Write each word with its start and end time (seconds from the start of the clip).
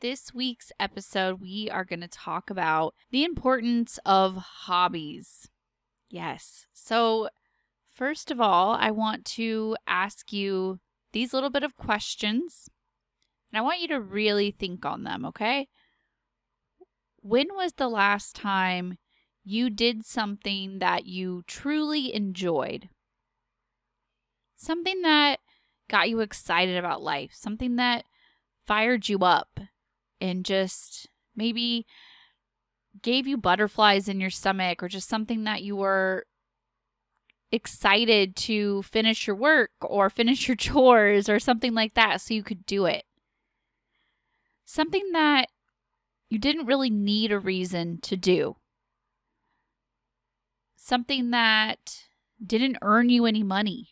this 0.00 0.34
week's 0.34 0.72
episode, 0.78 1.40
we 1.40 1.68
are 1.70 1.84
going 1.84 2.00
to 2.00 2.08
talk 2.08 2.50
about 2.50 2.94
the 3.10 3.24
importance 3.24 3.98
of 4.04 4.36
hobbies. 4.36 5.48
Yes. 6.08 6.66
So, 6.72 7.28
first 7.90 8.30
of 8.30 8.40
all, 8.40 8.74
I 8.74 8.90
want 8.90 9.24
to 9.36 9.76
ask 9.86 10.32
you 10.32 10.80
these 11.12 11.32
little 11.32 11.50
bit 11.50 11.62
of 11.62 11.76
questions, 11.76 12.68
and 13.50 13.58
I 13.58 13.62
want 13.62 13.80
you 13.80 13.88
to 13.88 14.00
really 14.00 14.50
think 14.50 14.84
on 14.84 15.04
them, 15.04 15.24
okay? 15.26 15.68
When 17.20 17.48
was 17.54 17.72
the 17.72 17.88
last 17.88 18.36
time 18.36 18.98
you 19.44 19.70
did 19.70 20.04
something 20.04 20.78
that 20.78 21.06
you 21.06 21.42
truly 21.46 22.14
enjoyed? 22.14 22.88
Something 24.56 25.02
that 25.02 25.40
got 25.88 26.08
you 26.08 26.20
excited 26.20 26.76
about 26.76 27.02
life, 27.02 27.30
something 27.34 27.76
that 27.76 28.04
fired 28.66 29.08
you 29.08 29.18
up 29.20 29.60
and 30.20 30.44
just 30.44 31.08
maybe 31.34 31.86
gave 33.02 33.26
you 33.26 33.36
butterflies 33.36 34.08
in 34.08 34.20
your 34.20 34.30
stomach 34.30 34.82
or 34.82 34.88
just 34.88 35.08
something 35.08 35.44
that 35.44 35.62
you 35.62 35.76
were 35.76 36.24
excited 37.52 38.34
to 38.36 38.82
finish 38.82 39.26
your 39.26 39.36
work 39.36 39.70
or 39.80 40.10
finish 40.10 40.48
your 40.48 40.56
chores 40.56 41.28
or 41.28 41.38
something 41.38 41.74
like 41.74 41.94
that 41.94 42.20
so 42.20 42.34
you 42.34 42.42
could 42.42 42.66
do 42.66 42.86
it. 42.86 43.04
Something 44.64 45.12
that 45.12 45.48
you 46.28 46.38
didn't 46.38 46.66
really 46.66 46.90
need 46.90 47.30
a 47.30 47.38
reason 47.38 48.00
to 48.02 48.16
do. 48.16 48.56
Something 50.76 51.30
that 51.30 52.04
didn't 52.44 52.78
earn 52.82 53.08
you 53.08 53.26
any 53.26 53.42
money. 53.42 53.90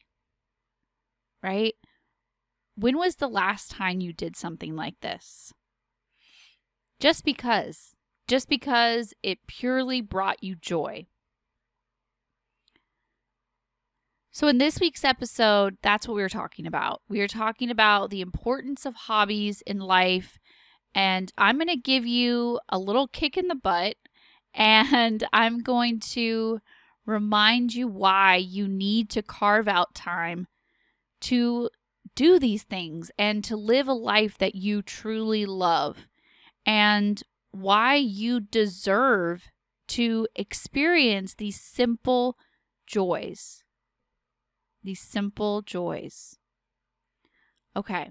Right? 1.42 1.74
When 2.76 2.96
was 2.96 3.16
the 3.16 3.28
last 3.28 3.70
time 3.70 4.00
you 4.00 4.12
did 4.12 4.36
something 4.36 4.74
like 4.74 4.98
this? 5.00 5.52
Just 7.04 7.22
because. 7.26 7.94
Just 8.26 8.48
because 8.48 9.12
it 9.22 9.46
purely 9.46 10.00
brought 10.00 10.42
you 10.42 10.54
joy. 10.54 11.04
So, 14.32 14.48
in 14.48 14.56
this 14.56 14.80
week's 14.80 15.04
episode, 15.04 15.76
that's 15.82 16.08
what 16.08 16.14
we 16.14 16.22
were 16.22 16.30
talking 16.30 16.66
about. 16.66 17.02
We 17.06 17.20
are 17.20 17.28
talking 17.28 17.68
about 17.68 18.08
the 18.08 18.22
importance 18.22 18.86
of 18.86 18.94
hobbies 18.94 19.60
in 19.66 19.80
life. 19.80 20.38
And 20.94 21.30
I'm 21.36 21.58
going 21.58 21.68
to 21.68 21.76
give 21.76 22.06
you 22.06 22.58
a 22.70 22.78
little 22.78 23.06
kick 23.06 23.36
in 23.36 23.48
the 23.48 23.54
butt. 23.54 23.96
And 24.54 25.26
I'm 25.30 25.58
going 25.58 26.00
to 26.12 26.60
remind 27.04 27.74
you 27.74 27.86
why 27.86 28.36
you 28.36 28.66
need 28.66 29.10
to 29.10 29.20
carve 29.20 29.68
out 29.68 29.94
time 29.94 30.46
to 31.22 31.68
do 32.14 32.38
these 32.38 32.62
things 32.62 33.10
and 33.18 33.44
to 33.44 33.56
live 33.56 33.88
a 33.88 33.92
life 33.92 34.38
that 34.38 34.54
you 34.54 34.80
truly 34.80 35.44
love 35.44 36.06
and 36.66 37.22
why 37.50 37.94
you 37.94 38.40
deserve 38.40 39.50
to 39.88 40.26
experience 40.34 41.34
these 41.34 41.60
simple 41.60 42.36
joys. 42.86 43.62
These 44.82 45.00
simple 45.00 45.62
joys. 45.62 46.38
Okay. 47.76 48.10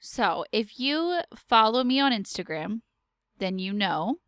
So, 0.00 0.44
if 0.52 0.78
you 0.78 1.20
follow 1.34 1.82
me 1.82 1.98
on 1.98 2.12
Instagram, 2.12 2.82
then 3.38 3.58
you 3.58 3.72
know 3.72 4.18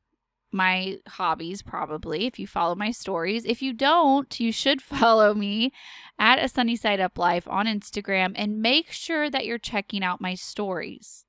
my 0.50 0.98
hobbies 1.06 1.60
probably 1.60 2.24
if 2.26 2.38
you 2.38 2.46
follow 2.46 2.74
my 2.74 2.90
stories. 2.90 3.44
If 3.44 3.60
you 3.60 3.74
don't, 3.74 4.40
you 4.40 4.52
should 4.52 4.80
follow 4.96 5.34
me 5.34 5.72
at 6.18 6.42
a 6.42 6.48
sunny 6.48 6.76
side 6.76 6.98
up 6.98 7.18
life 7.18 7.46
on 7.46 7.66
Instagram 7.66 8.32
and 8.34 8.62
make 8.62 8.90
sure 8.90 9.28
that 9.28 9.44
you're 9.44 9.58
checking 9.58 10.02
out 10.02 10.20
my 10.20 10.34
stories. 10.34 11.25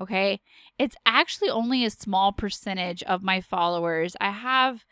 Okay? 0.00 0.40
It's 0.78 0.96
actually 1.04 1.50
only 1.50 1.84
a 1.84 1.90
small 1.90 2.32
percentage 2.32 3.02
of 3.02 3.22
my 3.22 3.40
followers. 3.40 4.16
I 4.20 4.30
have 4.30 4.84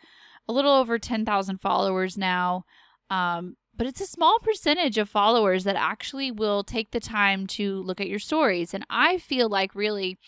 a 0.48 0.52
little 0.52 0.72
over 0.72 0.98
10,000 0.98 1.60
followers 1.60 2.18
now. 2.18 2.64
Um, 3.10 3.56
but 3.76 3.86
it's 3.86 4.00
a 4.00 4.06
small 4.06 4.38
percentage 4.40 4.98
of 4.98 5.08
followers 5.08 5.64
that 5.64 5.76
actually 5.76 6.32
will 6.32 6.64
take 6.64 6.90
the 6.90 7.00
time 7.00 7.46
to 7.46 7.80
look 7.82 8.00
at 8.00 8.08
your 8.08 8.18
stories. 8.18 8.74
And 8.74 8.84
I 8.90 9.18
feel 9.18 9.48
like 9.48 9.74
really 9.74 10.18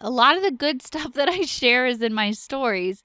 a 0.00 0.10
lot 0.10 0.36
of 0.36 0.42
the 0.42 0.50
good 0.50 0.82
stuff 0.86 1.12
that 1.12 1.28
I 1.28 1.42
share 1.42 1.86
is 1.86 2.00
in 2.00 2.14
my 2.14 2.32
stories. 2.32 3.04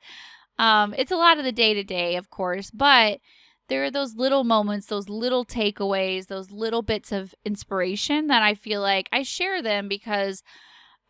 Um, 0.58 0.96
it's 0.98 1.12
a 1.12 1.18
lot 1.18 1.38
of 1.38 1.44
the 1.44 1.52
day 1.52 1.74
to 1.74 1.84
day, 1.84 2.16
of 2.16 2.30
course, 2.30 2.72
but 2.72 3.20
there 3.68 3.84
are 3.84 3.92
those 3.92 4.16
little 4.16 4.44
moments, 4.44 4.88
those 4.88 5.10
little 5.10 5.46
takeaways, 5.46 6.28
those 6.28 6.52
little 6.52 6.82
bits 6.82 7.12
of 7.12 7.36
inspiration 7.46 8.28
that 8.28 8.42
I 8.42 8.54
feel 8.54 8.82
like 8.82 9.10
I 9.12 9.24
share 9.24 9.62
them 9.62 9.88
because 9.88 10.44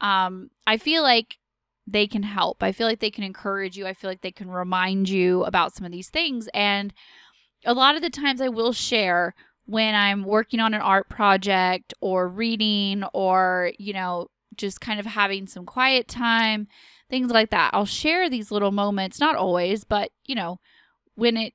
um, 0.01 0.50
I 0.66 0.78
feel 0.78 1.03
like 1.03 1.38
they 1.85 2.07
can 2.07 2.23
help. 2.23 2.62
I 2.62 2.72
feel 2.72 2.88
like 2.88 3.00
they 3.00 3.12
can 3.12 3.23
encourage 3.23 3.78
you. 3.78 3.88
I 3.88 3.94
feel 3.94 4.09
like 4.09 4.22
they 4.22 4.31
can 4.31 4.50
remind 4.50 5.07
you 5.07 5.44
about 5.44 5.73
some 5.73 5.85
of 5.85 5.91
these 5.91 6.09
things. 6.09 6.50
And 6.53 6.94
a 7.66 7.73
lot 7.73 7.95
of 7.95 8.01
the 8.01 8.09
times 8.09 8.41
I 8.41 8.50
will 8.50 8.74
share 8.74 9.34
when 9.66 9.95
I'm 9.95 10.24
working 10.24 10.59
on 10.59 10.74
an 10.74 10.81
art 10.81 11.09
project 11.09 11.94
or 12.01 12.28
reading 12.28 13.03
or, 13.13 13.72
you 13.78 13.94
know, 13.94 14.28
just 14.56 14.81
kind 14.81 15.00
of 15.00 15.06
having 15.06 15.47
some 15.47 15.66
quiet 15.66 16.07
time, 16.07 16.68
things 17.09 17.31
like 17.31 17.51
that. 17.51 17.72
I'll 17.74 17.85
share 17.85 18.29
these 18.29 18.51
little 18.51 18.72
moments, 18.72 19.19
not 19.19 19.35
always, 19.35 19.84
but 19.84 20.12
you 20.25 20.35
know, 20.35 20.59
when 21.16 21.38
it 21.38 21.53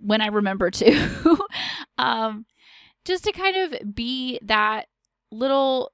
when 0.00 0.20
I 0.20 0.28
remember 0.28 0.70
to. 0.70 1.38
um 1.98 2.46
just 3.04 3.24
to 3.24 3.32
kind 3.32 3.56
of 3.56 3.94
be 3.94 4.38
that 4.42 4.86
little 5.30 5.92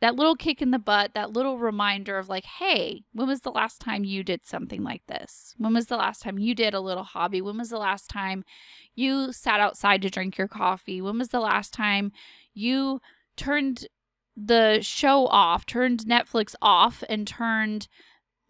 that 0.00 0.16
little 0.16 0.34
kick 0.34 0.62
in 0.62 0.70
the 0.70 0.78
butt, 0.78 1.12
that 1.14 1.32
little 1.32 1.58
reminder 1.58 2.16
of 2.16 2.28
like, 2.28 2.44
hey, 2.44 3.02
when 3.12 3.28
was 3.28 3.42
the 3.42 3.50
last 3.50 3.80
time 3.80 4.02
you 4.02 4.22
did 4.22 4.46
something 4.46 4.82
like 4.82 5.02
this? 5.06 5.54
When 5.58 5.74
was 5.74 5.86
the 5.86 5.98
last 5.98 6.22
time 6.22 6.38
you 6.38 6.54
did 6.54 6.72
a 6.72 6.80
little 6.80 7.04
hobby? 7.04 7.42
When 7.42 7.58
was 7.58 7.68
the 7.68 7.78
last 7.78 8.08
time 8.08 8.44
you 8.94 9.32
sat 9.32 9.60
outside 9.60 10.00
to 10.02 10.10
drink 10.10 10.38
your 10.38 10.48
coffee? 10.48 11.02
When 11.02 11.18
was 11.18 11.28
the 11.28 11.40
last 11.40 11.74
time 11.74 12.12
you 12.54 13.02
turned 13.36 13.88
the 14.36 14.80
show 14.80 15.26
off, 15.26 15.66
turned 15.66 16.00
Netflix 16.00 16.54
off, 16.62 17.04
and 17.08 17.26
turned 17.26 17.86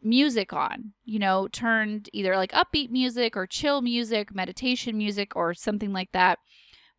music 0.02 0.52
on. 0.52 0.92
You 1.04 1.18
know, 1.18 1.48
turned 1.48 2.08
either 2.12 2.36
like 2.36 2.52
upbeat 2.52 2.90
music 2.90 3.36
or 3.36 3.46
chill 3.46 3.82
music, 3.82 4.34
meditation 4.34 4.96
music, 4.96 5.36
or 5.36 5.54
something 5.54 5.92
like 5.92 6.12
that. 6.12 6.38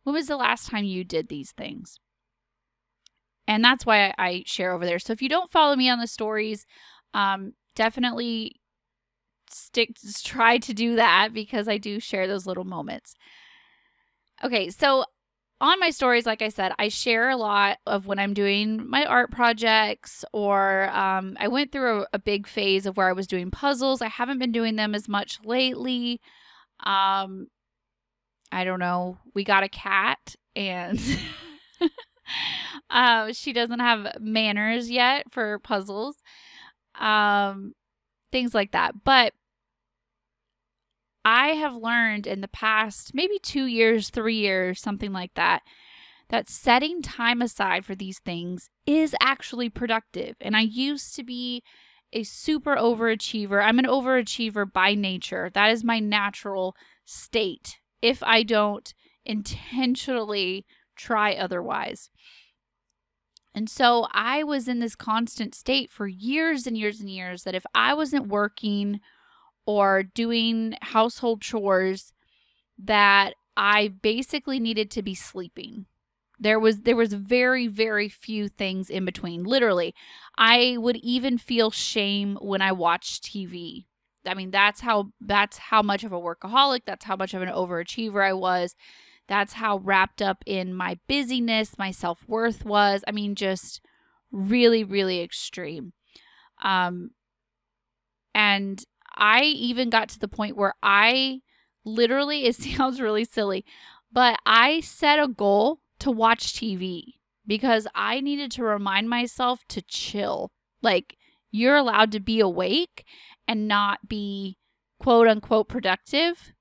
When 0.02 0.14
was 0.14 0.26
the 0.26 0.36
last 0.36 0.68
time 0.68 0.84
you 0.84 1.04
did 1.04 1.28
these 1.28 1.52
things? 1.52 1.98
And 3.46 3.64
that's 3.64 3.84
why 3.84 4.14
I 4.18 4.44
share 4.46 4.72
over 4.72 4.84
there. 4.84 4.98
So 4.98 5.12
if 5.12 5.22
you 5.22 5.28
don't 5.28 5.50
follow 5.50 5.76
me 5.76 5.88
on 5.88 5.98
the 5.98 6.06
stories, 6.06 6.64
um, 7.12 7.54
definitely 7.74 8.60
stick 9.50 9.96
try 10.24 10.58
to 10.58 10.72
do 10.72 10.96
that 10.96 11.32
because 11.32 11.68
I 11.68 11.78
do 11.78 12.00
share 12.00 12.26
those 12.26 12.46
little 12.46 12.64
moments. 12.64 13.14
Okay, 14.42 14.70
so 14.70 15.04
on 15.62 15.78
my 15.78 15.90
stories, 15.90 16.26
like 16.26 16.42
I 16.42 16.48
said, 16.48 16.72
I 16.76 16.88
share 16.88 17.30
a 17.30 17.36
lot 17.36 17.78
of 17.86 18.08
when 18.08 18.18
I'm 18.18 18.34
doing 18.34 18.84
my 18.90 19.04
art 19.04 19.30
projects, 19.30 20.24
or 20.32 20.90
um, 20.90 21.36
I 21.38 21.46
went 21.46 21.70
through 21.70 22.02
a, 22.02 22.06
a, 22.14 22.18
big 22.18 22.48
phase 22.48 22.84
of 22.84 22.96
where 22.96 23.08
I 23.08 23.12
was 23.12 23.28
doing 23.28 23.52
puzzles. 23.52 24.02
I 24.02 24.08
haven't 24.08 24.40
been 24.40 24.50
doing 24.50 24.74
them 24.74 24.92
as 24.92 25.08
much 25.08 25.38
lately. 25.44 26.20
Um, 26.84 27.46
I 28.50 28.64
don't 28.64 28.80
know. 28.80 29.18
We 29.34 29.44
got 29.44 29.62
a 29.62 29.68
cat, 29.68 30.34
and 30.56 31.00
uh, 32.90 33.32
she 33.32 33.52
doesn't 33.52 33.80
have 33.80 34.16
manners 34.20 34.90
yet 34.90 35.32
for 35.32 35.60
puzzles, 35.60 36.16
um, 36.98 37.72
things 38.32 38.52
like 38.52 38.72
that. 38.72 39.04
But 39.04 39.32
I 41.24 41.48
have 41.48 41.74
learned 41.74 42.26
in 42.26 42.40
the 42.40 42.48
past 42.48 43.12
maybe 43.14 43.38
two 43.38 43.66
years, 43.66 44.10
three 44.10 44.36
years, 44.36 44.80
something 44.80 45.12
like 45.12 45.34
that, 45.34 45.62
that 46.30 46.48
setting 46.48 47.02
time 47.02 47.40
aside 47.42 47.84
for 47.84 47.94
these 47.94 48.18
things 48.18 48.70
is 48.86 49.14
actually 49.20 49.68
productive. 49.68 50.36
And 50.40 50.56
I 50.56 50.62
used 50.62 51.14
to 51.16 51.22
be 51.22 51.62
a 52.12 52.24
super 52.24 52.76
overachiever. 52.76 53.62
I'm 53.62 53.78
an 53.78 53.86
overachiever 53.86 54.70
by 54.70 54.94
nature. 54.94 55.50
That 55.52 55.70
is 55.70 55.84
my 55.84 55.98
natural 55.98 56.74
state 57.04 57.78
if 58.00 58.22
I 58.22 58.42
don't 58.42 58.92
intentionally 59.24 60.66
try 60.96 61.34
otherwise. 61.34 62.10
And 63.54 63.68
so 63.68 64.06
I 64.12 64.42
was 64.42 64.66
in 64.66 64.78
this 64.78 64.96
constant 64.96 65.54
state 65.54 65.90
for 65.90 66.06
years 66.06 66.66
and 66.66 66.76
years 66.76 67.00
and 67.00 67.10
years 67.10 67.44
that 67.44 67.54
if 67.54 67.64
I 67.74 67.94
wasn't 67.94 68.28
working 68.28 69.00
or 69.66 70.02
doing 70.02 70.74
household 70.82 71.40
chores, 71.40 72.12
that 72.78 73.34
I 73.56 73.88
basically 73.88 74.58
needed 74.58 74.90
to 74.92 75.02
be 75.02 75.14
sleeping. 75.14 75.86
There 76.38 76.58
was 76.58 76.80
there 76.80 76.96
was 76.96 77.12
very 77.12 77.68
very 77.68 78.08
few 78.08 78.48
things 78.48 78.90
in 78.90 79.04
between. 79.04 79.44
Literally, 79.44 79.94
I 80.36 80.76
would 80.78 80.96
even 80.96 81.38
feel 81.38 81.70
shame 81.70 82.36
when 82.40 82.60
I 82.60 82.72
watched 82.72 83.24
TV. 83.24 83.86
I 84.26 84.34
mean, 84.34 84.50
that's 84.50 84.80
how 84.80 85.12
that's 85.20 85.58
how 85.58 85.82
much 85.82 86.02
of 86.04 86.12
a 86.12 86.20
workaholic, 86.20 86.80
that's 86.86 87.04
how 87.04 87.16
much 87.16 87.34
of 87.34 87.42
an 87.42 87.48
overachiever 87.48 88.26
I 88.26 88.32
was. 88.32 88.74
That's 89.28 89.52
how 89.54 89.78
wrapped 89.78 90.20
up 90.20 90.42
in 90.46 90.74
my 90.74 90.98
busyness, 91.08 91.78
my 91.78 91.90
self-worth 91.92 92.64
was. 92.64 93.04
I 93.06 93.12
mean, 93.12 93.34
just 93.36 93.80
really 94.32 94.82
really 94.82 95.20
extreme. 95.22 95.92
Um 96.62 97.10
and 98.34 98.82
I 99.14 99.42
even 99.42 99.90
got 99.90 100.08
to 100.10 100.18
the 100.18 100.28
point 100.28 100.56
where 100.56 100.74
I 100.82 101.40
literally 101.84 102.44
it 102.46 102.56
sounds 102.56 103.00
really 103.00 103.24
silly, 103.24 103.64
but 104.12 104.38
I 104.46 104.80
set 104.80 105.18
a 105.18 105.28
goal 105.28 105.80
to 106.00 106.10
watch 106.10 106.54
TV 106.54 107.14
because 107.46 107.86
I 107.94 108.20
needed 108.20 108.50
to 108.52 108.64
remind 108.64 109.08
myself 109.08 109.60
to 109.68 109.82
chill. 109.82 110.50
Like, 110.80 111.16
you're 111.50 111.76
allowed 111.76 112.12
to 112.12 112.20
be 112.20 112.40
awake 112.40 113.04
and 113.46 113.68
not 113.68 114.08
be 114.08 114.56
quote 114.98 115.28
unquote 115.28 115.68
productive 115.68 116.52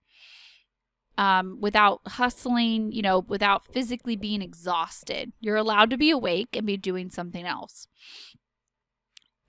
um, 1.18 1.60
without 1.62 2.02
hustling, 2.08 2.92
you 2.92 3.02
know, 3.02 3.20
without 3.20 3.66
physically 3.72 4.16
being 4.16 4.42
exhausted. 4.42 5.32
You're 5.40 5.58
allowed 5.58 5.90
to 5.92 5.98
be 5.98 6.10
awake 6.10 6.56
and 6.56 6.66
be 6.66 6.78
doing 6.78 7.10
something 7.10 7.46
else. 7.46 7.88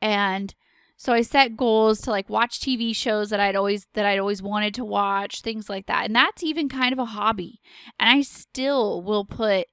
And 0.00 0.54
so 1.02 1.12
I 1.12 1.22
set 1.22 1.56
goals 1.56 2.00
to 2.02 2.10
like 2.10 2.30
watch 2.30 2.60
TV 2.60 2.94
shows 2.94 3.30
that 3.30 3.40
I'd 3.40 3.56
always 3.56 3.88
that 3.94 4.06
I'd 4.06 4.20
always 4.20 4.40
wanted 4.40 4.72
to 4.74 4.84
watch, 4.84 5.40
things 5.40 5.68
like 5.68 5.86
that. 5.86 6.06
And 6.06 6.14
that's 6.14 6.44
even 6.44 6.68
kind 6.68 6.92
of 6.92 7.00
a 7.00 7.06
hobby. 7.06 7.60
And 7.98 8.08
I 8.08 8.20
still 8.20 9.02
will 9.02 9.24
put 9.24 9.66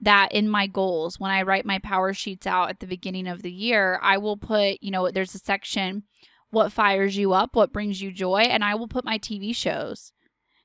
that 0.00 0.32
in 0.32 0.48
my 0.48 0.66
goals 0.66 1.20
when 1.20 1.30
I 1.30 1.42
write 1.42 1.64
my 1.64 1.78
power 1.78 2.12
sheets 2.12 2.44
out 2.44 2.70
at 2.70 2.80
the 2.80 2.88
beginning 2.88 3.28
of 3.28 3.42
the 3.42 3.52
year. 3.52 4.00
I 4.02 4.18
will 4.18 4.36
put, 4.36 4.82
you 4.82 4.90
know, 4.90 5.08
there's 5.12 5.36
a 5.36 5.38
section 5.38 6.02
what 6.50 6.72
fires 6.72 7.16
you 7.16 7.32
up, 7.32 7.54
what 7.54 7.72
brings 7.72 8.02
you 8.02 8.10
joy, 8.10 8.48
and 8.50 8.64
I 8.64 8.74
will 8.74 8.88
put 8.88 9.04
my 9.04 9.18
TV 9.18 9.54
shows 9.54 10.10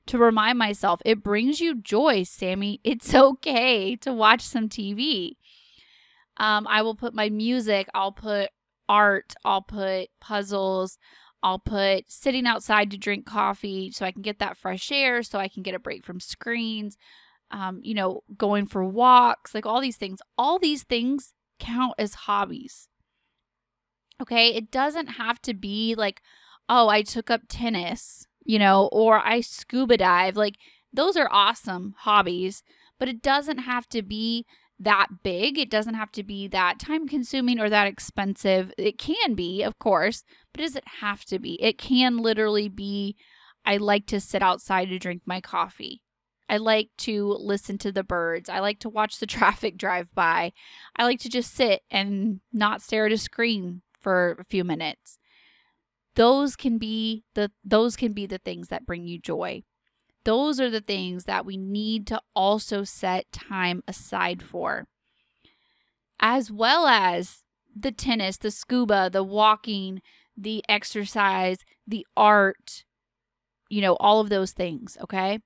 to 0.06 0.18
remind 0.18 0.58
myself 0.58 1.00
it 1.04 1.22
brings 1.22 1.60
you 1.60 1.80
joy, 1.80 2.24
Sami. 2.24 2.80
It's 2.82 3.14
okay 3.14 3.94
to 3.94 4.12
watch 4.12 4.40
some 4.40 4.68
TV. 4.68 5.36
Um, 6.36 6.66
I 6.66 6.82
will 6.82 6.96
put 6.96 7.14
my 7.14 7.28
music, 7.28 7.86
I'll 7.94 8.10
put 8.10 8.50
art, 8.92 9.34
I'll 9.44 9.62
put 9.62 10.08
puzzles, 10.20 10.98
I'll 11.42 11.58
put 11.58 12.10
sitting 12.10 12.46
outside 12.46 12.90
to 12.90 12.98
drink 12.98 13.26
coffee 13.26 13.90
so 13.90 14.04
I 14.04 14.12
can 14.12 14.22
get 14.22 14.38
that 14.40 14.56
fresh 14.56 14.92
air, 14.92 15.22
so 15.22 15.38
I 15.38 15.48
can 15.48 15.62
get 15.62 15.74
a 15.74 15.78
break 15.78 16.04
from 16.04 16.20
screens 16.20 16.96
um, 17.52 17.80
you 17.82 17.94
know, 17.94 18.22
going 18.36 18.66
for 18.66 18.84
walks, 18.84 19.54
like 19.54 19.66
all 19.66 19.80
these 19.80 19.96
things. 19.96 20.20
All 20.36 20.58
these 20.58 20.82
things 20.82 21.32
count 21.60 21.94
as 21.98 22.14
hobbies. 22.14 22.88
Okay. 24.20 24.54
It 24.54 24.70
doesn't 24.70 25.08
have 25.08 25.40
to 25.42 25.54
be 25.54 25.94
like, 25.94 26.22
oh, 26.68 26.88
I 26.88 27.02
took 27.02 27.30
up 27.30 27.42
tennis, 27.48 28.26
you 28.44 28.58
know, 28.58 28.88
or 28.90 29.18
I 29.18 29.42
scuba 29.42 29.98
dive. 29.98 30.36
Like, 30.36 30.56
those 30.92 31.16
are 31.16 31.28
awesome 31.30 31.94
hobbies, 31.98 32.62
but 32.98 33.08
it 33.08 33.22
doesn't 33.22 33.58
have 33.58 33.88
to 33.90 34.02
be 34.02 34.46
that 34.78 35.08
big. 35.22 35.58
It 35.58 35.70
doesn't 35.70 35.94
have 35.94 36.12
to 36.12 36.22
be 36.22 36.48
that 36.48 36.78
time 36.78 37.06
consuming 37.08 37.60
or 37.60 37.70
that 37.70 37.86
expensive. 37.86 38.72
It 38.76 38.98
can 38.98 39.34
be, 39.34 39.62
of 39.62 39.78
course, 39.78 40.24
but 40.52 40.62
does 40.62 40.76
it 40.76 40.84
have 41.00 41.24
to 41.26 41.38
be? 41.38 41.62
It 41.62 41.78
can 41.78 42.18
literally 42.18 42.68
be 42.68 43.16
I 43.64 43.76
like 43.76 44.06
to 44.06 44.20
sit 44.20 44.42
outside 44.42 44.88
to 44.88 44.98
drink 44.98 45.22
my 45.24 45.40
coffee. 45.40 46.02
I 46.48 46.56
like 46.56 46.90
to 46.98 47.36
listen 47.38 47.78
to 47.78 47.92
the 47.92 48.02
birds. 48.02 48.48
I 48.48 48.58
like 48.58 48.80
to 48.80 48.88
watch 48.88 49.18
the 49.18 49.26
traffic 49.38 49.76
drive 49.76 50.14
by. 50.14 50.52
I 50.96 51.04
like 51.04 51.20
to 51.20 51.28
just 51.28 51.54
sit 51.54 51.82
and 51.90 52.40
not 52.52 52.82
stare 52.82 53.06
at 53.06 53.12
a 53.12 53.18
screen 53.18 53.82
for 54.00 54.36
a 54.38 54.44
few 54.44 54.64
minutes. 54.64 55.18
Those 56.14 56.56
can 56.56 56.76
be 56.76 57.24
the 57.34 57.50
those 57.64 57.96
can 57.96 58.12
be 58.12 58.26
the 58.26 58.38
things 58.38 58.68
that 58.68 58.84
bring 58.84 59.06
you 59.06 59.18
joy. 59.18 59.62
Those 60.24 60.60
are 60.60 60.70
the 60.70 60.80
things 60.80 61.24
that 61.24 61.44
we 61.44 61.56
need 61.56 62.06
to 62.08 62.20
also 62.34 62.84
set 62.84 63.32
time 63.32 63.82
aside 63.88 64.42
for. 64.42 64.86
As 66.20 66.50
well 66.50 66.86
as 66.86 67.42
the 67.74 67.90
tennis, 67.90 68.36
the 68.36 68.50
scuba, 68.50 69.10
the 69.10 69.24
walking, 69.24 70.00
the 70.36 70.62
exercise, 70.68 71.58
the 71.86 72.06
art, 72.16 72.84
you 73.68 73.80
know, 73.80 73.96
all 73.96 74.20
of 74.20 74.28
those 74.28 74.52
things, 74.52 74.96
okay? 75.02 75.40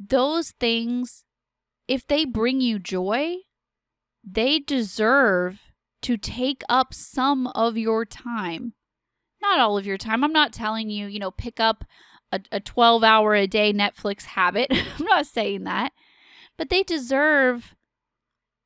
those 0.00 0.52
things, 0.52 1.24
if 1.86 2.06
they 2.06 2.24
bring 2.24 2.60
you 2.60 2.78
joy, 2.78 3.36
they 4.24 4.58
deserve 4.58 5.60
to 6.02 6.16
take 6.16 6.62
up 6.68 6.94
some 6.94 7.46
of 7.48 7.76
your 7.76 8.06
time. 8.06 8.72
Not 9.42 9.60
all 9.60 9.76
of 9.76 9.86
your 9.86 9.98
time. 9.98 10.24
I'm 10.24 10.32
not 10.32 10.52
telling 10.52 10.88
you, 10.88 11.06
you 11.06 11.18
know, 11.18 11.30
pick 11.30 11.60
up 11.60 11.84
a, 12.32 12.40
a 12.52 12.60
12 12.60 13.02
hour 13.02 13.34
a 13.34 13.46
day 13.46 13.72
Netflix 13.72 14.24
habit. 14.24 14.68
I'm 14.70 15.06
not 15.06 15.26
saying 15.26 15.64
that. 15.64 15.92
But 16.56 16.68
they 16.68 16.82
deserve 16.82 17.74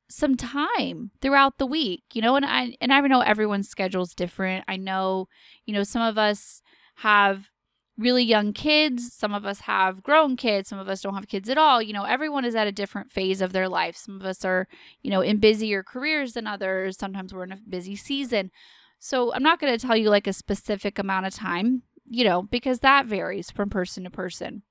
some 0.09 0.35
time 0.35 1.11
throughout 1.21 1.57
the 1.57 1.65
week, 1.65 2.03
you 2.13 2.21
know, 2.21 2.35
and 2.35 2.45
I 2.45 2.75
and 2.79 2.93
I 2.93 2.99
know 3.01 3.21
everyone's 3.21 3.69
schedule 3.69 4.03
is 4.03 4.13
different. 4.13 4.65
I 4.67 4.77
know, 4.77 5.27
you 5.65 5.73
know, 5.73 5.83
some 5.83 6.01
of 6.01 6.17
us 6.17 6.61
have 6.97 7.49
really 7.97 8.23
young 8.23 8.53
kids. 8.53 9.13
Some 9.13 9.33
of 9.33 9.45
us 9.45 9.61
have 9.61 10.03
grown 10.03 10.35
kids. 10.35 10.69
Some 10.69 10.79
of 10.79 10.89
us 10.89 11.01
don't 11.01 11.15
have 11.15 11.27
kids 11.27 11.49
at 11.49 11.57
all. 11.57 11.81
You 11.81 11.93
know, 11.93 12.03
everyone 12.03 12.45
is 12.45 12.55
at 12.55 12.67
a 12.67 12.71
different 12.71 13.11
phase 13.11 13.41
of 13.41 13.53
their 13.53 13.69
life. 13.69 13.95
Some 13.95 14.19
of 14.19 14.25
us 14.25 14.43
are, 14.43 14.67
you 15.01 15.09
know, 15.09 15.21
in 15.21 15.37
busier 15.37 15.81
careers 15.83 16.33
than 16.33 16.47
others. 16.47 16.97
Sometimes 16.97 17.33
we're 17.33 17.45
in 17.45 17.53
a 17.53 17.59
busy 17.69 17.95
season. 17.95 18.51
So 18.99 19.33
I'm 19.33 19.43
not 19.43 19.59
going 19.59 19.77
to 19.77 19.85
tell 19.85 19.95
you 19.95 20.09
like 20.09 20.27
a 20.27 20.33
specific 20.33 20.99
amount 20.99 21.25
of 21.25 21.33
time, 21.33 21.83
you 22.07 22.23
know, 22.23 22.43
because 22.43 22.79
that 22.79 23.05
varies 23.05 23.51
from 23.51 23.69
person 23.69 24.03
to 24.03 24.09
person. 24.09 24.63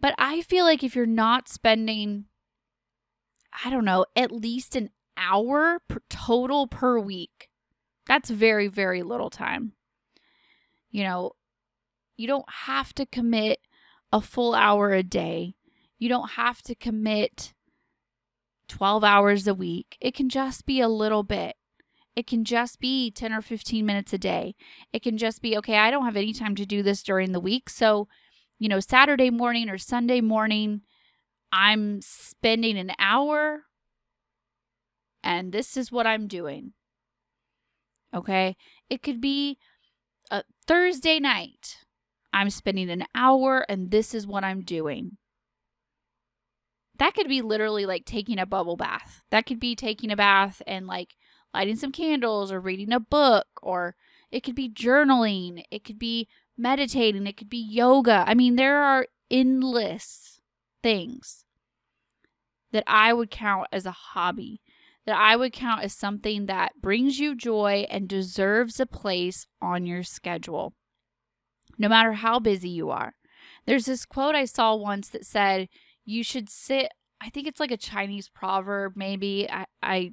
But 0.00 0.14
I 0.18 0.42
feel 0.42 0.64
like 0.64 0.82
if 0.82 0.94
you're 0.94 1.06
not 1.06 1.48
spending, 1.48 2.26
I 3.64 3.70
don't 3.70 3.84
know, 3.84 4.04
at 4.14 4.32
least 4.32 4.76
an 4.76 4.90
hour 5.16 5.80
per 5.88 6.00
total 6.10 6.66
per 6.66 6.98
week, 6.98 7.48
that's 8.06 8.28
very, 8.28 8.68
very 8.68 9.02
little 9.02 9.30
time. 9.30 9.72
You 10.90 11.04
know, 11.04 11.32
you 12.16 12.26
don't 12.26 12.48
have 12.66 12.94
to 12.94 13.06
commit 13.06 13.58
a 14.12 14.20
full 14.20 14.54
hour 14.54 14.92
a 14.92 15.02
day. 15.02 15.54
You 15.98 16.08
don't 16.08 16.32
have 16.32 16.62
to 16.62 16.74
commit 16.74 17.54
12 18.68 19.04
hours 19.04 19.46
a 19.46 19.54
week. 19.54 19.96
It 20.00 20.14
can 20.14 20.28
just 20.28 20.66
be 20.66 20.80
a 20.80 20.88
little 20.88 21.22
bit. 21.22 21.56
It 22.16 22.26
can 22.26 22.44
just 22.44 22.78
be 22.78 23.10
10 23.10 23.32
or 23.32 23.42
15 23.42 23.84
minutes 23.84 24.12
a 24.12 24.18
day. 24.18 24.54
It 24.92 25.02
can 25.02 25.18
just 25.18 25.42
be, 25.42 25.56
okay, 25.58 25.78
I 25.78 25.90
don't 25.90 26.04
have 26.04 26.16
any 26.16 26.32
time 26.32 26.54
to 26.56 26.66
do 26.66 26.82
this 26.82 27.02
during 27.02 27.32
the 27.32 27.40
week. 27.40 27.68
So, 27.68 28.08
you 28.58 28.68
know, 28.68 28.80
Saturday 28.80 29.30
morning 29.30 29.68
or 29.68 29.78
Sunday 29.78 30.20
morning, 30.20 30.82
I'm 31.50 32.00
spending 32.02 32.78
an 32.78 32.92
hour 32.98 33.64
and 35.24 35.52
this 35.52 35.76
is 35.76 35.90
what 35.90 36.06
I'm 36.06 36.28
doing. 36.28 36.72
Okay. 38.14 38.56
It 38.88 39.02
could 39.02 39.20
be 39.20 39.58
a 40.30 40.44
Thursday 40.66 41.18
night. 41.18 41.78
I'm 42.32 42.50
spending 42.50 42.90
an 42.90 43.04
hour 43.14 43.64
and 43.68 43.90
this 43.90 44.14
is 44.14 44.26
what 44.26 44.44
I'm 44.44 44.60
doing. 44.60 45.16
That 46.98 47.14
could 47.14 47.28
be 47.28 47.42
literally 47.42 47.86
like 47.86 48.04
taking 48.04 48.38
a 48.38 48.46
bubble 48.46 48.76
bath. 48.76 49.22
That 49.30 49.46
could 49.46 49.58
be 49.58 49.74
taking 49.74 50.12
a 50.12 50.16
bath 50.16 50.62
and 50.66 50.86
like 50.86 51.16
lighting 51.54 51.76
some 51.76 51.92
candles 51.92 52.52
or 52.52 52.60
reading 52.60 52.92
a 52.92 53.00
book 53.00 53.46
or 53.62 53.94
it 54.30 54.42
could 54.42 54.54
be 54.54 54.68
journaling, 54.68 55.64
it 55.70 55.84
could 55.84 55.98
be 55.98 56.28
meditating, 56.56 57.26
it 57.26 57.36
could 57.36 57.48
be 57.48 57.58
yoga. 57.58 58.24
I 58.26 58.34
mean, 58.34 58.56
there 58.56 58.82
are 58.82 59.06
endless 59.30 60.40
things 60.82 61.44
that 62.72 62.84
I 62.86 63.12
would 63.12 63.30
count 63.30 63.68
as 63.72 63.86
a 63.86 63.92
hobby, 63.92 64.60
that 65.06 65.16
I 65.16 65.36
would 65.36 65.52
count 65.52 65.84
as 65.84 65.92
something 65.92 66.46
that 66.46 66.80
brings 66.80 67.20
you 67.20 67.36
joy 67.36 67.86
and 67.88 68.08
deserves 68.08 68.80
a 68.80 68.86
place 68.86 69.46
on 69.62 69.86
your 69.86 70.02
schedule 70.02 70.74
no 71.78 71.88
matter 71.88 72.12
how 72.12 72.38
busy 72.38 72.68
you 72.68 72.90
are. 72.90 73.14
There's 73.66 73.86
this 73.86 74.04
quote 74.04 74.34
I 74.34 74.44
saw 74.44 74.74
once 74.74 75.08
that 75.10 75.24
said, 75.24 75.68
You 76.04 76.22
should 76.22 76.48
sit, 76.48 76.92
I 77.20 77.30
think 77.30 77.46
it's 77.46 77.60
like 77.60 77.70
a 77.70 77.76
Chinese 77.76 78.28
proverb, 78.28 78.92
maybe. 78.96 79.48
I, 79.50 79.66
I 79.82 80.12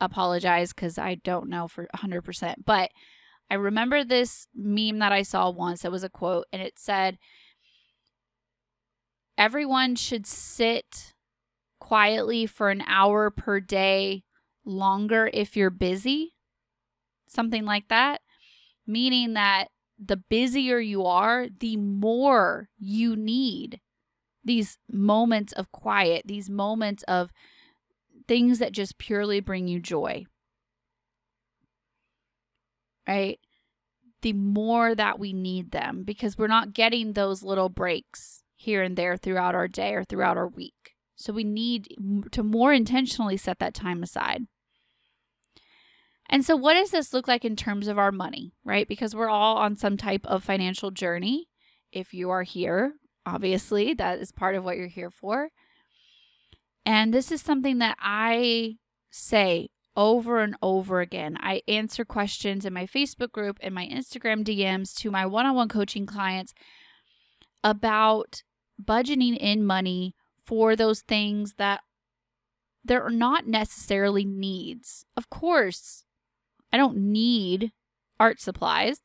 apologize 0.00 0.72
because 0.72 0.98
I 0.98 1.16
don't 1.16 1.48
know 1.48 1.68
for 1.68 1.88
100%. 1.94 2.56
But 2.64 2.90
I 3.50 3.54
remember 3.54 4.04
this 4.04 4.48
meme 4.54 4.98
that 4.98 5.12
I 5.12 5.22
saw 5.22 5.50
once. 5.50 5.82
that 5.82 5.92
was 5.92 6.04
a 6.04 6.08
quote, 6.08 6.46
and 6.52 6.60
it 6.60 6.78
said, 6.78 7.18
Everyone 9.38 9.96
should 9.96 10.26
sit 10.26 11.12
quietly 11.78 12.46
for 12.46 12.70
an 12.70 12.82
hour 12.86 13.30
per 13.30 13.60
day 13.60 14.24
longer 14.64 15.30
if 15.32 15.56
you're 15.56 15.70
busy, 15.70 16.34
something 17.28 17.64
like 17.64 17.88
that, 17.88 18.22
meaning 18.86 19.34
that 19.34 19.68
the 19.98 20.16
busier 20.16 20.78
you 20.78 21.04
are, 21.04 21.48
the 21.60 21.76
more 21.76 22.68
you 22.78 23.14
need 23.14 23.80
these 24.44 24.78
moments 24.90 25.52
of 25.52 25.70
quiet, 25.72 26.22
these 26.26 26.48
moments 26.48 27.02
of 27.04 27.30
things 28.28 28.58
that 28.58 28.72
just 28.72 28.98
purely 28.98 29.40
bring 29.40 29.68
you 29.68 29.80
joy. 29.80 30.26
Right? 33.06 33.38
The 34.22 34.32
more 34.32 34.94
that 34.94 35.18
we 35.18 35.32
need 35.32 35.70
them 35.70 36.02
because 36.04 36.36
we're 36.36 36.48
not 36.48 36.72
getting 36.72 37.12
those 37.12 37.42
little 37.42 37.68
breaks 37.68 38.42
here 38.56 38.82
and 38.82 38.96
there 38.96 39.16
throughout 39.16 39.54
our 39.54 39.68
day 39.68 39.94
or 39.94 40.04
throughout 40.04 40.36
our 40.36 40.48
week. 40.48 40.94
So 41.14 41.32
we 41.32 41.44
need 41.44 41.94
to 42.32 42.42
more 42.42 42.72
intentionally 42.72 43.36
set 43.36 43.58
that 43.58 43.74
time 43.74 44.02
aside. 44.02 44.42
And 46.28 46.44
so, 46.44 46.56
what 46.56 46.74
does 46.74 46.90
this 46.90 47.12
look 47.12 47.28
like 47.28 47.44
in 47.44 47.56
terms 47.56 47.88
of 47.88 47.98
our 47.98 48.10
money, 48.12 48.52
right? 48.64 48.88
Because 48.88 49.14
we're 49.14 49.30
all 49.30 49.56
on 49.56 49.76
some 49.76 49.96
type 49.96 50.26
of 50.26 50.42
financial 50.42 50.90
journey. 50.90 51.46
If 51.92 52.12
you 52.12 52.30
are 52.30 52.42
here, 52.42 52.94
obviously, 53.24 53.94
that 53.94 54.18
is 54.18 54.32
part 54.32 54.56
of 54.56 54.64
what 54.64 54.76
you're 54.76 54.88
here 54.88 55.10
for. 55.10 55.50
And 56.86 57.12
this 57.12 57.32
is 57.32 57.42
something 57.42 57.78
that 57.78 57.96
I 58.00 58.76
say 59.10 59.70
over 59.96 60.40
and 60.40 60.56
over 60.62 61.00
again. 61.00 61.36
I 61.40 61.62
answer 61.66 62.04
questions 62.04 62.64
in 62.64 62.72
my 62.72 62.86
Facebook 62.86 63.32
group 63.32 63.58
and 63.60 63.74
my 63.74 63.86
Instagram 63.86 64.44
DMs 64.44 64.94
to 64.98 65.10
my 65.10 65.26
one 65.26 65.46
on 65.46 65.56
one 65.56 65.68
coaching 65.68 66.06
clients 66.06 66.54
about 67.64 68.42
budgeting 68.82 69.36
in 69.36 69.66
money 69.66 70.14
for 70.44 70.76
those 70.76 71.00
things 71.00 71.54
that 71.58 71.80
they're 72.84 73.10
not 73.10 73.48
necessarily 73.48 74.24
needs. 74.24 75.04
Of 75.16 75.28
course, 75.28 76.04
I 76.72 76.76
don't 76.76 76.96
need 76.96 77.72
art 78.20 78.40
supplies. 78.40 79.00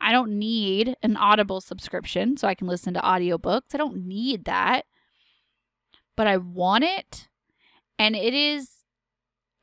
I 0.00 0.12
don't 0.12 0.38
need 0.38 0.96
an 1.02 1.16
Audible 1.16 1.60
subscription 1.60 2.38
so 2.38 2.48
I 2.48 2.54
can 2.54 2.66
listen 2.66 2.94
to 2.94 3.00
audiobooks. 3.00 3.74
I 3.74 3.78
don't 3.78 4.06
need 4.06 4.44
that. 4.44 4.86
But 6.16 6.26
I 6.26 6.38
want 6.38 6.84
it. 6.84 7.28
And 7.98 8.16
it 8.16 8.34
is 8.34 8.70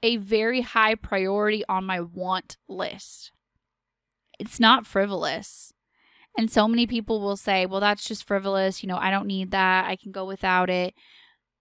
a 0.02 0.18
very 0.18 0.62
high 0.62 0.96
priority 0.96 1.64
on 1.68 1.86
my 1.86 2.02
want 2.02 2.58
list. 2.68 3.32
It's 4.40 4.60
not 4.60 4.86
frivolous. 4.86 5.74
And 6.38 6.52
so 6.52 6.68
many 6.68 6.88
people 6.88 7.22
will 7.22 7.38
say, 7.38 7.66
well, 7.66 7.80
that's 7.80 8.06
just 8.06 8.26
frivolous. 8.26 8.84
You 8.84 8.88
know, 8.88 8.98
I 8.98 9.12
don't 9.12 9.28
need 9.28 9.52
that. 9.52 9.86
I 9.86 9.96
can 9.96 10.12
go 10.12 10.26
without 10.26 10.70
it. 10.70 10.94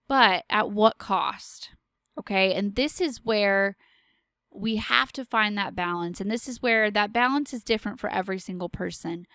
But 0.09 0.45
at 0.51 0.71
what 0.71 0.99
cost? 0.99 1.71
Okay. 2.19 2.55
And 2.55 2.75
this 2.75 3.01
is 3.01 3.25
where 3.25 3.77
we 4.51 4.77
have 4.77 5.13
to 5.13 5.25
find 5.25 5.57
that 5.57 5.75
balance. 5.75 6.21
And 6.21 6.31
this 6.31 6.49
is 6.49 6.61
where 6.61 6.91
that 6.91 7.13
balance 7.13 7.55
is 7.55 7.63
different 7.65 8.01
for 8.01 8.11
every 8.11 8.39
single 8.39 8.69
person 8.69 9.27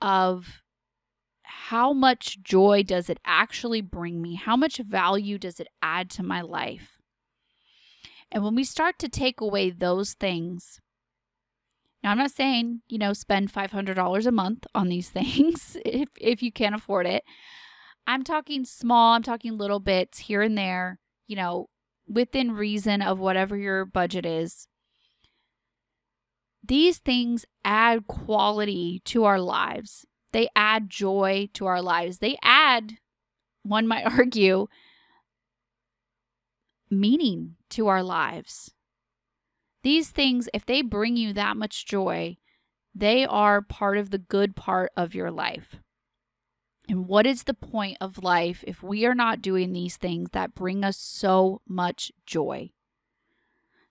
of 0.00 0.63
how 1.44 1.92
much 1.92 2.42
joy 2.42 2.82
does 2.82 3.08
it 3.08 3.18
actually 3.24 3.80
bring 3.80 4.20
me? 4.20 4.34
How 4.34 4.56
much 4.56 4.78
value 4.78 5.38
does 5.38 5.60
it 5.60 5.68
add 5.82 6.10
to 6.10 6.22
my 6.22 6.40
life? 6.40 6.98
And 8.30 8.42
when 8.42 8.54
we 8.54 8.64
start 8.64 8.98
to 8.98 9.08
take 9.08 9.40
away 9.40 9.70
those 9.70 10.14
things, 10.14 10.80
now 12.02 12.10
I'm 12.10 12.18
not 12.18 12.32
saying, 12.32 12.82
you 12.88 12.98
know, 12.98 13.12
spend 13.12 13.52
$500 13.52 14.26
a 14.26 14.30
month 14.30 14.66
on 14.74 14.88
these 14.88 15.08
things 15.10 15.76
if 15.84 16.08
if 16.20 16.42
you 16.42 16.52
can't 16.52 16.74
afford 16.74 17.06
it. 17.06 17.24
I'm 18.06 18.22
talking 18.22 18.64
small, 18.64 19.14
I'm 19.14 19.22
talking 19.22 19.56
little 19.56 19.80
bits 19.80 20.18
here 20.18 20.42
and 20.42 20.58
there, 20.58 20.98
you 21.26 21.36
know, 21.36 21.68
within 22.06 22.52
reason 22.52 23.00
of 23.00 23.18
whatever 23.18 23.56
your 23.56 23.86
budget 23.86 24.26
is. 24.26 24.68
These 26.62 26.98
things 26.98 27.46
add 27.64 28.06
quality 28.06 29.00
to 29.06 29.24
our 29.24 29.40
lives. 29.40 30.06
They 30.34 30.48
add 30.56 30.90
joy 30.90 31.48
to 31.54 31.66
our 31.66 31.80
lives. 31.80 32.18
They 32.18 32.36
add, 32.42 32.98
one 33.62 33.86
might 33.86 34.04
argue, 34.18 34.66
meaning 36.90 37.54
to 37.70 37.86
our 37.86 38.02
lives. 38.02 38.72
These 39.84 40.10
things, 40.10 40.48
if 40.52 40.66
they 40.66 40.82
bring 40.82 41.16
you 41.16 41.32
that 41.34 41.56
much 41.56 41.86
joy, 41.86 42.38
they 42.92 43.24
are 43.24 43.62
part 43.62 43.96
of 43.96 44.10
the 44.10 44.18
good 44.18 44.56
part 44.56 44.90
of 44.96 45.14
your 45.14 45.30
life. 45.30 45.76
And 46.88 47.06
what 47.06 47.28
is 47.28 47.44
the 47.44 47.54
point 47.54 47.98
of 48.00 48.24
life 48.24 48.64
if 48.66 48.82
we 48.82 49.06
are 49.06 49.14
not 49.14 49.40
doing 49.40 49.72
these 49.72 49.96
things 49.96 50.30
that 50.32 50.56
bring 50.56 50.82
us 50.82 50.96
so 50.96 51.60
much 51.68 52.10
joy? 52.26 52.72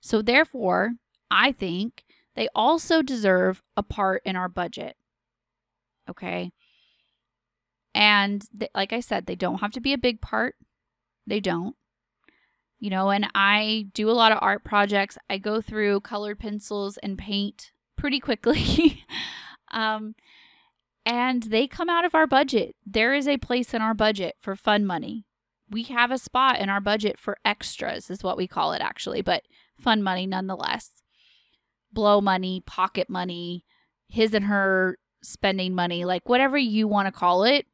So, 0.01 0.21
therefore, 0.21 0.95
I 1.31 1.53
think 1.53 2.03
they 2.35 2.49
also 2.53 3.01
deserve 3.01 3.63
a 3.77 3.83
part 3.83 4.21
in 4.25 4.35
our 4.35 4.49
budget. 4.49 4.97
Okay. 6.09 6.51
And 7.95 8.43
th- 8.57 8.71
like 8.73 8.93
I 8.93 8.99
said, 8.99 9.25
they 9.25 9.35
don't 9.35 9.59
have 9.59 9.71
to 9.71 9.81
be 9.81 9.93
a 9.93 9.97
big 9.97 10.21
part. 10.21 10.55
They 11.27 11.39
don't. 11.39 11.75
You 12.79 12.89
know, 12.89 13.11
and 13.11 13.27
I 13.33 13.87
do 13.93 14.09
a 14.09 14.11
lot 14.11 14.31
of 14.33 14.39
art 14.41 14.63
projects. 14.65 15.17
I 15.29 15.37
go 15.37 15.61
through 15.61 16.01
colored 16.01 16.39
pencils 16.39 16.97
and 16.97 17.17
paint 17.17 17.71
pretty 17.95 18.19
quickly. 18.19 19.05
um, 19.71 20.15
and 21.05 21.43
they 21.43 21.67
come 21.67 21.89
out 21.89 22.05
of 22.05 22.15
our 22.15 22.27
budget. 22.27 22.75
There 22.85 23.13
is 23.13 23.27
a 23.27 23.37
place 23.37 23.73
in 23.73 23.81
our 23.81 23.93
budget 23.93 24.35
for 24.39 24.55
fun 24.55 24.85
money. 24.85 25.25
We 25.69 25.83
have 25.83 26.11
a 26.11 26.17
spot 26.17 26.59
in 26.59 26.69
our 26.69 26.81
budget 26.81 27.17
for 27.17 27.37
extras, 27.45 28.09
is 28.09 28.23
what 28.23 28.37
we 28.37 28.47
call 28.47 28.73
it 28.73 28.81
actually, 28.81 29.21
but 29.21 29.43
fun 29.79 30.03
money 30.03 30.27
nonetheless. 30.27 30.91
Blow 31.91 32.21
money, 32.21 32.61
pocket 32.65 33.09
money, 33.09 33.65
his 34.07 34.33
and 34.33 34.45
her 34.45 34.97
spending 35.23 35.73
money, 35.73 36.05
like 36.05 36.27
whatever 36.27 36.57
you 36.57 36.87
want 36.87 37.07
to 37.07 37.11
call 37.11 37.43
it. 37.43 37.65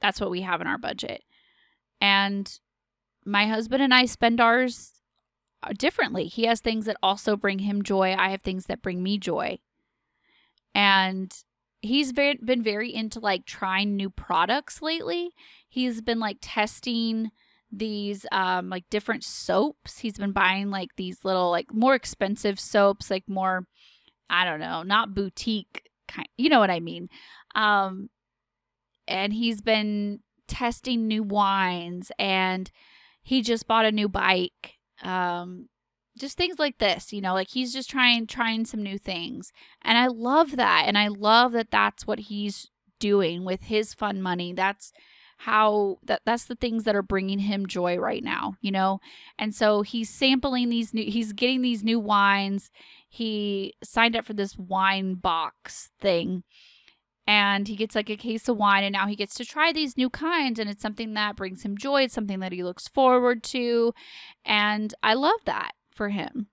That's 0.00 0.20
what 0.20 0.30
we 0.30 0.42
have 0.42 0.60
in 0.60 0.66
our 0.66 0.78
budget. 0.78 1.22
And 2.00 2.50
my 3.24 3.46
husband 3.46 3.82
and 3.82 3.92
I 3.92 4.06
spend 4.06 4.40
ours 4.40 4.92
differently. 5.78 6.26
He 6.26 6.44
has 6.44 6.60
things 6.60 6.86
that 6.86 6.96
also 7.02 7.36
bring 7.36 7.60
him 7.60 7.82
joy. 7.82 8.14
I 8.16 8.30
have 8.30 8.42
things 8.42 8.66
that 8.66 8.82
bring 8.82 9.02
me 9.02 9.18
joy. 9.18 9.58
And 10.74 11.34
he's 11.80 12.12
very, 12.12 12.38
been 12.42 12.62
very 12.62 12.94
into 12.94 13.20
like 13.20 13.46
trying 13.46 13.96
new 13.96 14.10
products 14.10 14.82
lately. 14.82 15.30
He's 15.68 16.00
been 16.00 16.20
like 16.20 16.38
testing 16.40 17.30
these 17.72 18.24
um 18.30 18.68
like 18.70 18.84
different 18.90 19.24
soaps. 19.24 19.98
He's 19.98 20.18
been 20.18 20.32
buying 20.32 20.70
like 20.70 20.90
these 20.96 21.24
little 21.24 21.50
like 21.50 21.74
more 21.74 21.94
expensive 21.94 22.60
soaps, 22.60 23.10
like 23.10 23.28
more 23.28 23.66
I 24.30 24.44
don't 24.44 24.60
know, 24.60 24.82
not 24.82 25.14
boutique 25.14 25.85
kind. 26.08 26.28
You 26.36 26.48
know 26.48 26.60
what 26.60 26.70
I 26.70 26.80
mean? 26.80 27.08
Um 27.54 28.10
and 29.08 29.32
he's 29.32 29.60
been 29.60 30.20
testing 30.48 31.06
new 31.06 31.22
wines 31.22 32.10
and 32.18 32.70
he 33.22 33.42
just 33.42 33.66
bought 33.66 33.84
a 33.84 33.92
new 33.92 34.08
bike. 34.08 34.74
Um 35.02 35.68
just 36.18 36.36
things 36.36 36.58
like 36.58 36.78
this 36.78 37.12
you 37.12 37.20
know 37.20 37.34
like 37.34 37.50
he's 37.50 37.72
just 37.72 37.90
trying 37.90 38.26
trying 38.26 38.64
some 38.64 38.82
new 38.82 38.98
things 38.98 39.52
and 39.82 39.98
i 39.98 40.06
love 40.06 40.56
that 40.56 40.84
and 40.86 40.96
i 40.96 41.08
love 41.08 41.52
that 41.52 41.70
that's 41.70 42.06
what 42.06 42.18
he's 42.18 42.70
doing 42.98 43.44
with 43.44 43.64
his 43.64 43.92
fun 43.92 44.22
money 44.22 44.52
that's 44.52 44.92
how 45.38 45.98
that 46.04 46.22
that's 46.24 46.44
the 46.44 46.54
things 46.54 46.84
that 46.84 46.96
are 46.96 47.02
bringing 47.02 47.38
him 47.38 47.66
joy 47.66 47.96
right 47.96 48.24
now 48.24 48.54
you 48.60 48.70
know 48.70 49.00
and 49.38 49.54
so 49.54 49.82
he's 49.82 50.08
sampling 50.08 50.68
these 50.68 50.94
new 50.94 51.04
he's 51.10 51.32
getting 51.32 51.62
these 51.62 51.84
new 51.84 52.00
wines 52.00 52.70
he 53.08 53.74
signed 53.82 54.16
up 54.16 54.24
for 54.24 54.32
this 54.32 54.56
wine 54.56 55.14
box 55.14 55.90
thing 56.00 56.42
and 57.28 57.68
he 57.68 57.76
gets 57.76 57.94
like 57.94 58.08
a 58.08 58.16
case 58.16 58.48
of 58.48 58.56
wine 58.56 58.84
and 58.84 58.92
now 58.92 59.06
he 59.06 59.16
gets 59.16 59.34
to 59.34 59.44
try 59.44 59.72
these 59.72 59.96
new 59.96 60.08
kinds 60.08 60.58
and 60.58 60.70
it's 60.70 60.82
something 60.82 61.14
that 61.14 61.36
brings 61.36 61.62
him 61.62 61.76
joy 61.76 62.02
it's 62.02 62.14
something 62.14 62.40
that 62.40 62.52
he 62.52 62.62
looks 62.62 62.88
forward 62.88 63.42
to 63.42 63.92
and 64.44 64.94
i 65.02 65.12
love 65.12 65.40
that 65.44 65.72
for 65.96 66.10
him. 66.10 66.48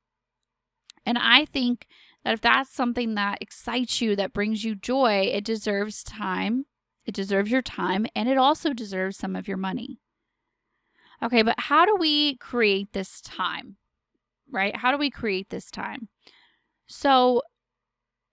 And 1.06 1.18
I 1.18 1.46
think 1.46 1.86
that 2.24 2.34
if 2.34 2.42
that's 2.42 2.74
something 2.74 3.16
that 3.16 3.40
excites 3.42 4.02
you, 4.02 4.16
that 4.16 4.34
brings 4.34 4.63
you 4.63 4.74
joy, 4.74 5.30
it 5.32 5.44
deserves 5.44 6.04
time. 6.04 6.66
It 7.06 7.14
deserves 7.14 7.52
your 7.52 7.62
time 7.62 8.06
and 8.16 8.30
it 8.30 8.38
also 8.38 8.74
deserves 8.74 9.18
some 9.18 9.36
of 9.36 9.48
your 9.48 9.58
money. 9.58 10.00
Okay, 11.22 11.42
but 11.42 11.56
how 11.58 11.86
do 11.86 11.96
we 11.98 12.38
create 12.38 12.94
this 12.94 13.22
time? 13.22 13.78
Right? 14.52 14.76
How 14.76 14.92
do 14.92 14.98
we 14.98 15.10
create 15.10 15.50
this 15.50 15.72
time? 15.72 16.10
So, 16.88 17.42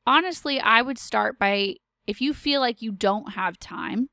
honestly, 0.06 0.60
I 0.60 0.82
would 0.82 0.98
start 0.98 1.38
by 1.38 1.76
if 2.06 2.20
you 2.20 2.34
feel 2.34 2.60
like 2.60 2.82
you 2.82 2.90
don't 2.90 3.32
have 3.34 3.58
time, 3.58 4.08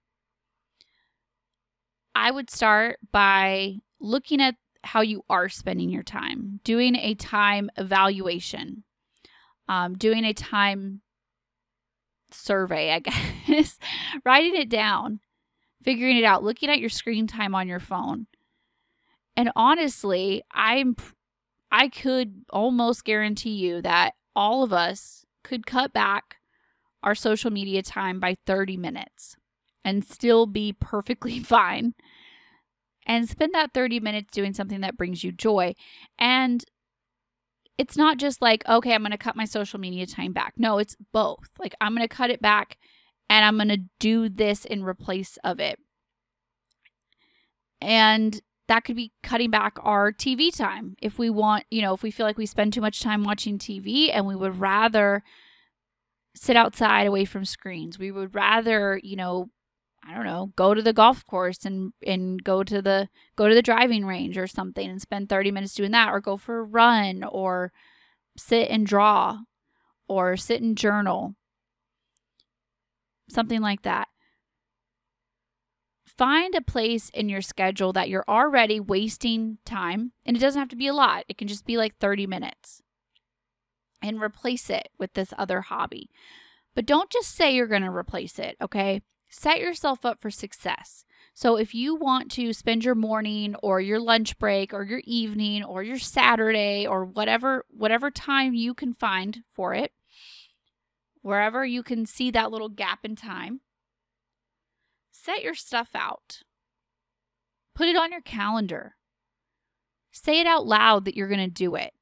I 2.14 2.32
would 2.32 2.50
start 2.50 3.00
by 3.12 3.78
looking 4.00 4.42
at 4.42 4.56
how 4.84 5.02
you 5.02 5.24
are 5.30 5.50
spending 5.50 5.90
your 5.90 6.04
time, 6.04 6.60
doing 6.64 6.96
a 6.96 7.16
time 7.16 7.70
evaluation, 7.78 8.84
um, 9.68 9.96
doing 9.98 10.24
a 10.24 10.34
time 10.34 11.02
survey, 12.32 12.94
I 12.94 13.00
guess, 13.48 13.78
writing 14.26 14.56
it 14.56 14.70
down, 14.70 15.20
figuring 15.84 16.18
it 16.18 16.24
out, 16.24 16.44
looking 16.44 16.70
at 16.70 16.80
your 16.80 16.90
screen 16.90 17.28
time 17.28 17.56
on 17.56 17.68
your 17.68 17.80
phone. 17.80 18.28
And 19.36 19.52
honestly, 19.56 20.44
I'm 20.54 20.96
I 21.72 21.90
could 21.90 22.46
almost 22.50 23.04
guarantee 23.04 23.56
you 23.56 23.82
that 23.82 24.14
all 24.36 24.64
of 24.64 24.72
us 24.72 25.26
could 25.44 25.66
cut 25.66 25.94
back 25.94 26.38
our 27.04 27.16
social 27.16 27.52
media 27.52 27.82
time 27.84 28.20
by 28.20 28.36
30 28.46 28.78
minutes 28.78 29.36
and 29.84 30.04
still 30.04 30.46
be 30.46 30.74
perfectly 30.74 31.40
fine 31.44 31.94
and 33.06 33.28
spend 33.30 33.54
that 33.54 33.74
30 33.74 34.00
minutes 34.00 34.30
doing 34.32 34.54
something 34.54 34.82
that 34.82 34.98
brings 34.98 35.24
you 35.24 35.32
joy. 35.32 35.74
And 36.20 36.64
it's 37.78 37.98
not 37.98 38.18
just 38.18 38.42
like, 38.42 38.68
okay, 38.68 38.94
I'm 38.94 39.02
going 39.02 39.12
to 39.12 39.18
cut 39.18 39.36
my 39.36 39.46
social 39.46 39.80
media 39.80 40.06
time 40.06 40.34
back. 40.34 40.54
No, 40.58 40.78
it's 40.80 40.96
both. 41.14 41.50
Like, 41.60 41.76
I'm 41.80 41.96
going 41.96 42.08
to 42.08 42.14
cut 42.14 42.30
it 42.30 42.42
back 42.42 42.78
and 43.30 43.46
I'm 43.46 43.58
going 43.58 43.70
to 43.70 43.84
do 44.00 44.30
this 44.30 44.66
in 44.66 44.84
replace 44.84 45.38
of 45.44 45.60
it. 45.60 45.80
And 47.80 48.42
that 48.68 48.84
could 48.84 48.96
be 48.96 49.14
cutting 49.24 49.52
back 49.52 49.78
our 49.82 50.12
TV 50.12 50.56
time. 50.56 50.96
If 51.02 51.20
we 51.20 51.30
want, 51.30 51.66
you 51.70 51.82
know, 51.82 51.94
if 51.94 52.04
we 52.04 52.12
feel 52.12 52.26
like 52.26 52.38
we 52.38 52.46
spend 52.46 52.74
too 52.74 52.82
much 52.82 53.02
time 53.02 53.24
watching 53.24 53.58
TV 53.58 54.10
and 54.12 54.26
we 54.26 54.36
would 54.36 54.60
rather 54.60 55.24
sit 56.36 56.56
outside 56.56 57.08
away 57.08 57.26
from 57.26 57.46
screens, 57.46 58.00
we 58.00 58.12
would 58.12 58.34
rather, 58.36 59.00
you 59.04 59.16
know, 59.16 59.50
I 60.08 60.14
don't 60.14 60.26
know, 60.26 60.54
go 60.56 60.74
to 60.74 60.82
the 60.82 60.94
golf 60.94 61.26
course 61.26 61.66
and 61.66 61.92
and 62.06 62.42
go 62.42 62.64
to 62.64 62.82
the 62.82 63.10
go 63.36 63.50
to 63.50 63.56
the 63.56 63.62
driving 63.62 64.06
range 64.06 64.38
or 64.38 64.48
something 64.48 64.90
and 64.90 65.02
spend 65.02 65.28
30 65.28 65.52
minutes 65.52 65.74
doing 65.74 65.92
that 65.92 66.10
or 66.10 66.22
go 66.22 66.38
for 66.38 66.60
a 66.60 66.64
run 66.64 67.24
or 67.24 67.74
sit 68.38 68.70
and 68.70 68.88
draw 68.88 69.40
or 70.08 70.38
sit 70.38 70.62
and 70.62 70.78
journal. 70.78 71.36
Something 73.30 73.62
like 73.62 73.82
that. 73.82 74.08
Find 76.06 76.56
a 76.56 76.62
place 76.62 77.10
in 77.10 77.28
your 77.28 77.42
schedule 77.42 77.92
that 77.94 78.10
you're 78.10 78.26
already 78.28 78.80
wasting 78.80 79.58
time, 79.66 80.14
and 80.26 80.36
it 80.38 80.40
doesn't 80.40 80.60
have 80.60 80.70
to 80.70 80.76
be 80.76 80.88
a 80.88 80.94
lot. 80.94 81.26
It 81.28 81.38
can 81.38 81.48
just 81.48 81.66
be 81.66 81.78
like 81.78 81.98
30 81.98 82.26
minutes. 82.26 82.82
And 84.02 84.22
replace 84.22 84.70
it 84.70 84.90
with 84.98 85.14
this 85.14 85.34
other 85.38 85.62
hobby. 85.62 86.10
But 86.76 86.86
don't 86.86 87.10
just 87.10 87.36
say 87.36 87.54
you're 87.54 87.68
going 87.68 87.82
to 87.82 87.92
replace 87.92 88.40
it, 88.40 88.56
okay? 88.62 89.02
Set 89.40 89.60
yourself 89.60 90.04
up 90.04 90.20
for 90.20 90.32
success. 90.32 91.06
So 91.36 91.58
if 91.58 91.76
you 91.76 91.94
want 91.94 92.32
to 92.32 92.54
spend 92.54 92.84
your 92.84 92.96
morning 92.96 93.54
or 93.62 93.80
your 93.80 94.00
lunch 94.00 94.40
break 94.40 94.74
or 94.74 94.84
your 94.84 95.04
evening 95.04 95.64
or 95.64 95.84
your 95.84 96.00
Saturday 96.00 96.88
or 96.88 97.06
whatever 97.06 97.64
whatever 97.70 98.10
time 98.10 98.56
you 98.56 98.74
can 98.74 98.96
find 98.96 99.44
for 99.52 99.76
it, 99.76 99.92
wherever 101.22 101.64
you 101.64 101.84
can 101.84 102.08
see 102.08 102.32
that 102.32 102.50
little 102.50 102.68
gap 102.68 103.02
in 103.04 103.16
time, 103.16 103.62
set 105.12 105.44
your 105.44 105.54
stuff 105.54 105.90
out. 105.94 106.40
Put 107.76 107.90
it 107.90 107.96
on 107.96 108.12
your 108.12 108.22
calendar. 108.22 108.96
Say 110.12 110.40
it 110.40 110.48
out 110.48 110.66
loud 110.66 111.06
that 111.06 111.16
you're 111.16 111.28
going 111.28 111.40
to 111.42 111.48
do 111.48 111.76
it. 111.76 111.94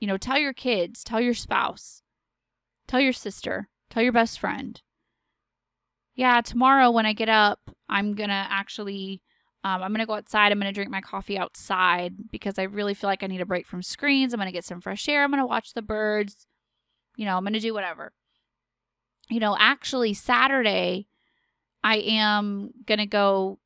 You 0.00 0.06
know, 0.06 0.16
tell 0.16 0.38
your 0.38 0.54
kids, 0.54 1.04
tell 1.04 1.20
your 1.20 1.34
spouse, 1.34 2.02
tell 2.86 3.00
your 3.00 3.12
sister, 3.12 3.68
tell 3.90 4.02
your 4.02 4.12
best 4.12 4.40
friend 4.40 4.80
yeah, 6.18 6.40
tomorrow 6.40 6.90
when 6.90 7.06
I 7.06 7.12
get 7.12 7.28
up, 7.28 7.60
I'm 7.88 8.14
going 8.14 8.28
to 8.28 8.34
actually 8.34 9.22
um, 9.62 9.82
I'm 9.82 9.92
going 9.92 10.00
to 10.00 10.06
go 10.06 10.14
outside. 10.14 10.50
I'm 10.50 10.58
going 10.58 10.72
to 10.72 10.74
drink 10.74 10.90
my 10.90 11.00
coffee 11.00 11.38
outside 11.38 12.14
because 12.32 12.58
I 12.58 12.64
really 12.64 12.92
feel 12.92 13.08
like 13.08 13.22
I 13.22 13.28
need 13.28 13.40
a 13.40 13.46
break 13.46 13.66
from 13.68 13.82
screens. 13.82 14.32
I'm 14.32 14.38
going 14.38 14.48
to 14.48 14.52
get 14.52 14.64
some 14.64 14.80
fresh 14.80 15.08
air. 15.08 15.22
I'm 15.22 15.30
going 15.30 15.42
to 15.42 15.46
watch 15.46 15.74
the 15.74 15.82
birds. 15.82 16.48
You 17.16 17.24
know, 17.24 17.36
I'm 17.36 17.44
going 17.44 17.52
to 17.52 17.60
do 17.60 17.72
whatever. 17.72 18.12
You 19.30 19.38
know, 19.38 19.56
actually, 19.58 20.12
Saturday, 20.12 21.06
I 21.84 21.98
am 21.98 22.70
going 22.84 22.98
to 22.98 23.06
go, 23.06 23.60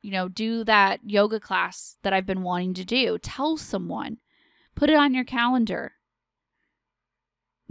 you 0.00 0.12
know, 0.12 0.28
do 0.28 0.62
that 0.64 1.00
yoga 1.04 1.40
class 1.40 1.96
that 2.02 2.12
I've 2.12 2.26
been 2.26 2.42
wanting 2.42 2.74
to 2.74 2.84
do. 2.84 3.18
Tell 3.18 3.56
someone, 3.56 4.18
put 4.76 4.90
it 4.90 4.96
on 4.96 5.12
your 5.12 5.24
calendar. 5.24 5.94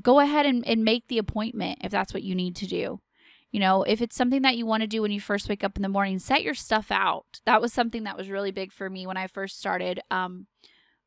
Go 0.01 0.19
ahead 0.19 0.45
and, 0.45 0.65
and 0.67 0.83
make 0.83 1.07
the 1.07 1.19
appointment 1.19 1.79
if 1.83 1.91
that's 1.91 2.13
what 2.13 2.23
you 2.23 2.35
need 2.35 2.57
to 2.57 2.67
do. 2.67 2.99
You 3.51 3.59
know, 3.59 3.83
if 3.83 4.01
it's 4.01 4.15
something 4.15 4.43
that 4.43 4.57
you 4.57 4.65
want 4.65 4.81
to 4.81 4.87
do 4.87 5.01
when 5.01 5.11
you 5.11 5.19
first 5.19 5.49
wake 5.49 5.63
up 5.63 5.75
in 5.75 5.81
the 5.81 5.89
morning, 5.89 6.19
set 6.19 6.43
your 6.43 6.53
stuff 6.53 6.91
out. 6.91 7.41
That 7.45 7.61
was 7.61 7.73
something 7.73 8.03
that 8.03 8.17
was 8.17 8.29
really 8.29 8.51
big 8.51 8.71
for 8.71 8.89
me 8.89 9.07
when 9.07 9.17
I 9.17 9.27
first 9.27 9.57
started 9.57 10.01
um, 10.11 10.45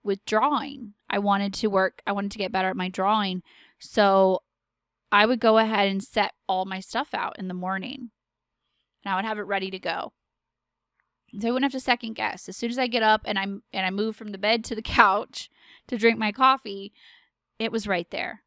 with 0.03 0.25
drawing. 0.25 0.95
I 1.09 1.21
wanted 1.21 1.55
to 1.55 1.69
work, 1.69 2.03
I 2.05 2.13
wanted 2.13 2.33
to 2.33 2.39
get 2.39 2.51
better 2.51 2.69
at 2.69 2.77
my 2.77 2.89
drawing. 2.89 3.43
So 3.79 4.43
I 5.13 5.27
would 5.27 5.39
go 5.39 5.59
ahead 5.59 5.89
and 5.89 6.03
set 6.03 6.33
all 6.49 6.65
my 6.65 6.81
stuff 6.81 7.15
out 7.15 7.39
in 7.39 7.47
the 7.47 7.55
morning 7.55 8.11
and 9.05 9.13
I 9.13 9.17
would 9.17 9.25
have 9.25 9.39
it 9.39 9.43
ready 9.43 9.71
to 9.71 9.79
go. 9.79 10.13
So 11.39 11.49
I 11.49 11.51
wouldn't 11.51 11.73
have 11.73 11.81
to 11.81 11.85
second 11.85 12.15
guess. 12.15 12.49
As 12.49 12.57
soon 12.57 12.71
as 12.71 12.79
I 12.79 12.89
get 12.89 13.03
up 13.03 13.23
and 13.25 13.39
I'm 13.39 13.63
and 13.73 13.87
I 13.87 13.91
move 13.91 14.17
from 14.17 14.33
the 14.33 14.39
bed 14.39 14.65
to 14.65 14.75
the 14.75 14.83
couch 14.83 15.49
to 15.87 15.97
drink 15.97 16.19
my 16.19 16.33
coffee, 16.33 16.93
it 17.59 17.71
was 17.71 17.87
right 17.87 18.11
there 18.11 18.43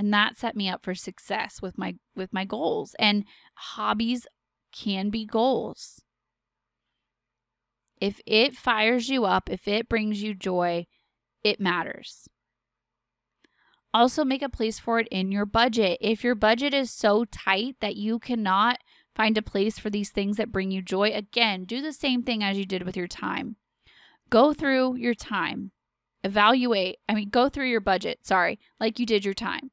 and 0.00 0.14
that 0.14 0.34
set 0.34 0.56
me 0.56 0.66
up 0.66 0.82
for 0.82 0.94
success 0.94 1.60
with 1.60 1.76
my 1.76 1.94
with 2.16 2.32
my 2.32 2.46
goals 2.46 2.96
and 2.98 3.22
hobbies 3.54 4.26
can 4.72 5.10
be 5.10 5.26
goals. 5.26 6.00
If 8.00 8.18
it 8.24 8.56
fires 8.56 9.10
you 9.10 9.26
up 9.26 9.50
if 9.50 9.68
it 9.68 9.90
brings 9.90 10.22
you 10.22 10.34
joy 10.34 10.86
it 11.44 11.60
matters. 11.60 12.30
Also 13.92 14.24
make 14.24 14.40
a 14.40 14.48
place 14.48 14.78
for 14.78 15.00
it 15.00 15.08
in 15.10 15.30
your 15.30 15.44
budget. 15.44 15.98
If 16.00 16.24
your 16.24 16.34
budget 16.34 16.72
is 16.72 16.90
so 16.90 17.26
tight 17.26 17.76
that 17.80 17.96
you 17.96 18.18
cannot 18.18 18.78
find 19.14 19.36
a 19.36 19.42
place 19.42 19.78
for 19.78 19.90
these 19.90 20.08
things 20.08 20.38
that 20.38 20.50
bring 20.50 20.70
you 20.70 20.80
joy 20.80 21.10
again 21.10 21.66
do 21.66 21.82
the 21.82 21.92
same 21.92 22.22
thing 22.22 22.42
as 22.42 22.56
you 22.56 22.64
did 22.64 22.84
with 22.84 22.96
your 22.96 23.06
time. 23.06 23.56
Go 24.30 24.54
through 24.54 24.96
your 24.96 25.14
time. 25.14 25.72
Evaluate 26.24 26.96
i 27.06 27.14
mean 27.14 27.28
go 27.28 27.48
through 27.48 27.68
your 27.68 27.80
budget 27.80 28.18
sorry 28.22 28.58
like 28.78 28.98
you 28.98 29.06
did 29.06 29.24
your 29.24 29.32
time 29.32 29.70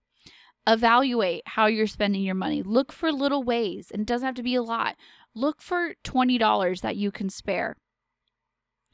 evaluate 0.67 1.43
how 1.45 1.65
you're 1.65 1.88
spending 1.88 2.21
your 2.21 2.36
money. 2.36 2.62
Look 2.62 2.91
for 2.91 3.12
little 3.12 3.41
ways, 3.41 3.89
and 3.89 4.01
it 4.01 4.08
doesn't 4.08 4.25
have 4.25 4.36
to 4.36 4.43
be 4.43 4.56
a 4.56 4.62
lot. 4.62 4.97
Look 5.34 5.62
for 5.62 5.95
$20 6.03 6.82
that 6.82 6.97
you 6.97 7.10
can 7.10 7.30
spare. 7.30 7.77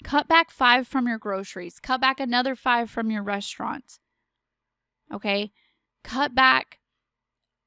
Cut 0.04 0.28
back 0.28 0.52
five 0.52 0.88
from 0.88 1.08
your 1.08 1.18
groceries, 1.18 1.80
cut 1.80 2.00
back 2.00 2.20
another 2.20 2.56
five 2.56 2.90
from 2.90 3.10
your 3.10 3.24
restaurants. 3.24 4.00
Okay? 5.12 5.52
Cut 6.04 6.36
back 6.36 6.80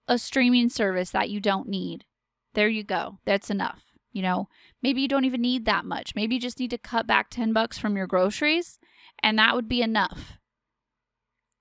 a 0.07 0.19
streaming 0.19 0.69
service 0.69 1.11
that 1.11 1.31
you 1.31 1.40
don't 1.40 1.69
need. 1.69 2.05
There 2.55 2.69
you 2.69 2.85
go. 2.85 3.19
That's 3.25 3.51
enough. 3.51 3.83
You 4.12 4.23
know, 4.23 4.49
maybe 4.83 5.01
you 5.01 5.09
don't 5.09 5.25
even 5.25 5.42
need 5.42 5.64
that 5.64 5.85
much. 5.85 6.14
Maybe 6.14 6.37
you 6.37 6.40
just 6.40 6.61
need 6.61 6.71
to 6.71 6.79
cut 6.79 7.07
back 7.07 7.29
10 7.29 7.53
bucks 7.53 7.77
from 7.77 7.97
your 7.97 8.07
groceries, 8.07 8.79
and 9.23 9.38
that 9.38 9.55
would 9.55 9.69
be 9.69 9.83
enough 9.83 10.38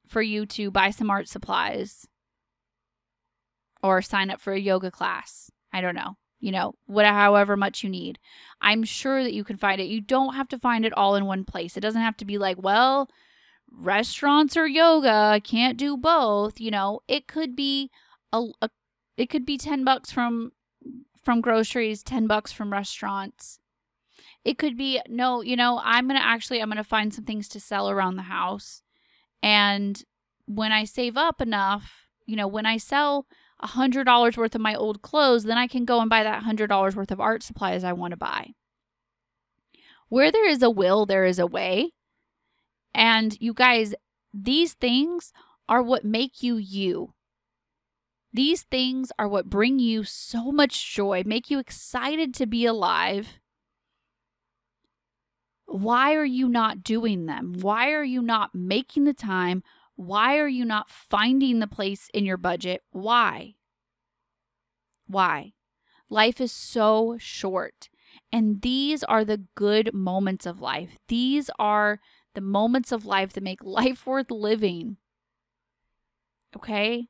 for 0.07 0.21
you 0.21 0.45
to 0.45 0.69
buy 0.69 0.91
some 0.91 1.09
art 1.09 1.27
supplies 1.27 2.07
or 3.85 4.01
sign 4.01 4.31
up 4.31 4.41
for 4.41 4.53
a 4.53 4.59
yoga 4.59 4.89
class. 4.89 5.51
I 5.71 5.79
don't 5.79 5.95
know. 5.95 6.17
You 6.39 6.51
know, 6.51 6.73
whatever 6.85 7.15
however 7.15 7.57
much 7.57 7.83
you 7.83 7.89
need. 7.89 8.19
I'm 8.61 8.83
sure 8.83 9.23
that 9.23 9.33
you 9.33 9.43
can 9.43 9.57
find 9.57 9.79
it. 9.79 9.85
You 9.85 10.01
don't 10.01 10.35
have 10.35 10.47
to 10.49 10.59
find 10.59 10.85
it 10.85 10.93
all 10.93 11.15
in 11.15 11.25
one 11.25 11.45
place. 11.45 11.77
It 11.77 11.81
doesn't 11.81 12.01
have 12.01 12.17
to 12.17 12.25
be 12.25 12.37
like, 12.37 12.57
well, 12.61 13.09
restaurants 13.71 14.57
or 14.57 14.67
yoga, 14.67 15.11
I 15.11 15.39
can't 15.39 15.77
do 15.77 15.97
both, 15.97 16.59
you 16.59 16.71
know. 16.71 17.01
It 17.07 17.27
could 17.27 17.55
be 17.55 17.91
a, 18.33 18.47
a 18.61 18.69
it 19.17 19.29
could 19.29 19.45
be 19.45 19.57
10 19.57 19.83
bucks 19.83 20.11
from 20.11 20.51
from 21.23 21.41
groceries, 21.41 22.03
10 22.03 22.27
bucks 22.27 22.51
from 22.51 22.71
restaurants. 22.71 23.59
It 24.43 24.57
could 24.57 24.77
be 24.77 24.99
no, 25.07 25.41
you 25.41 25.55
know, 25.55 25.79
I'm 25.83 26.07
going 26.07 26.19
to 26.19 26.25
actually 26.25 26.61
I'm 26.61 26.69
going 26.69 26.77
to 26.77 26.83
find 26.83 27.13
some 27.13 27.25
things 27.25 27.47
to 27.49 27.59
sell 27.59 27.89
around 27.89 28.15
the 28.15 28.23
house. 28.23 28.81
And 29.43 30.03
when 30.47 30.71
I 30.71 30.85
save 30.85 31.17
up 31.17 31.39
enough, 31.39 32.07
you 32.25 32.35
know, 32.35 32.47
when 32.47 32.65
I 32.65 32.77
sell 32.77 33.27
$100 33.63 34.37
worth 34.37 34.55
of 34.55 34.61
my 34.61 34.75
old 34.75 35.01
clothes, 35.01 35.43
then 35.43 35.57
I 35.57 35.67
can 35.67 35.85
go 35.85 36.01
and 36.01 36.09
buy 36.09 36.23
that 36.23 36.43
$100 36.43 36.95
worth 36.95 37.11
of 37.11 37.19
art 37.19 37.43
supplies 37.43 37.83
I 37.83 37.93
want 37.93 38.11
to 38.11 38.17
buy. 38.17 38.51
Where 40.09 40.31
there 40.31 40.47
is 40.47 40.61
a 40.61 40.69
will, 40.69 41.05
there 41.05 41.25
is 41.25 41.39
a 41.39 41.47
way. 41.47 41.91
And 42.93 43.35
you 43.39 43.53
guys, 43.53 43.95
these 44.33 44.73
things 44.73 45.31
are 45.67 45.81
what 45.81 46.05
make 46.05 46.43
you 46.43 46.57
you. 46.57 47.13
These 48.33 48.63
things 48.63 49.11
are 49.17 49.27
what 49.27 49.49
bring 49.49 49.79
you 49.79 50.03
so 50.03 50.51
much 50.51 50.93
joy, 50.93 51.23
make 51.25 51.49
you 51.49 51.57
excited 51.57 52.33
to 52.35 52.45
be 52.45 52.65
alive. 52.65 53.39
Why 55.65 56.13
are 56.15 56.25
you 56.25 56.47
not 56.47 56.83
doing 56.83 57.25
them? 57.25 57.55
Why 57.59 57.91
are 57.91 58.03
you 58.03 58.21
not 58.21 58.53
making 58.53 59.05
the 59.05 59.13
time? 59.13 59.63
Why 59.95 60.37
are 60.37 60.47
you 60.47 60.65
not 60.65 60.89
finding 60.89 61.59
the 61.59 61.67
place 61.67 62.09
in 62.13 62.25
your 62.25 62.37
budget? 62.37 62.81
Why? 62.91 63.55
Why? 65.07 65.53
Life 66.09 66.41
is 66.41 66.51
so 66.51 67.15
short. 67.19 67.89
And 68.31 68.61
these 68.61 69.03
are 69.03 69.25
the 69.25 69.43
good 69.55 69.93
moments 69.93 70.45
of 70.45 70.61
life. 70.61 70.97
These 71.07 71.49
are 71.57 71.99
the 72.33 72.41
moments 72.41 72.91
of 72.91 73.05
life 73.05 73.33
that 73.33 73.43
make 73.43 73.63
life 73.63 74.05
worth 74.05 74.31
living. 74.31 74.97
Okay? 76.55 77.07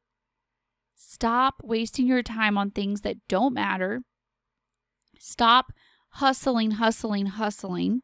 Stop 0.96 1.56
wasting 1.64 2.08
your 2.08 2.24
time 2.24 2.58
on 2.58 2.72
things 2.72 3.02
that 3.02 3.18
don't 3.28 3.54
matter. 3.54 4.02
Stop 5.20 5.74
hustling, 6.10 6.72
hustling, 6.72 7.26
hustling. 7.26 8.02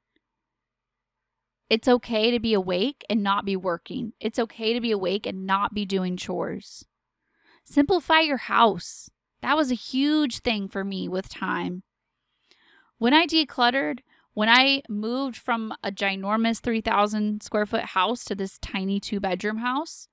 It's 1.72 1.88
okay 1.88 2.32
to 2.32 2.40
be 2.42 2.54
awake 2.54 3.06
and 3.10 3.24
not 3.24 3.46
be 3.46 3.56
working. 3.56 4.12
It's 4.20 4.38
okay 4.38 4.74
to 4.74 4.82
be 4.82 4.92
awake 4.92 5.26
and 5.26 5.46
not 5.46 5.74
be 5.74 5.86
doing 5.86 6.18
chores. 6.18 6.84
Simplify 7.64 8.20
your 8.20 8.36
house. 8.36 9.10
That 9.42 9.56
was 9.56 9.72
a 9.72 9.76
huge 9.76 10.40
thing 10.40 10.68
for 10.68 10.84
me 10.84 11.08
with 11.08 11.30
time. 11.30 11.84
When 12.98 13.14
I 13.14 13.26
decluttered, 13.26 14.00
when 14.34 14.50
I 14.50 14.82
moved 14.90 15.38
from 15.38 15.74
a 15.82 15.94
ginormous 15.94 16.60
3,000 16.60 17.42
square 17.42 17.66
foot 17.66 17.86
house 17.86 18.26
to 18.26 18.36
this 18.36 18.58
tiny 18.58 19.00
two 19.00 19.22
bedroom 19.22 19.60
house, 19.60 20.10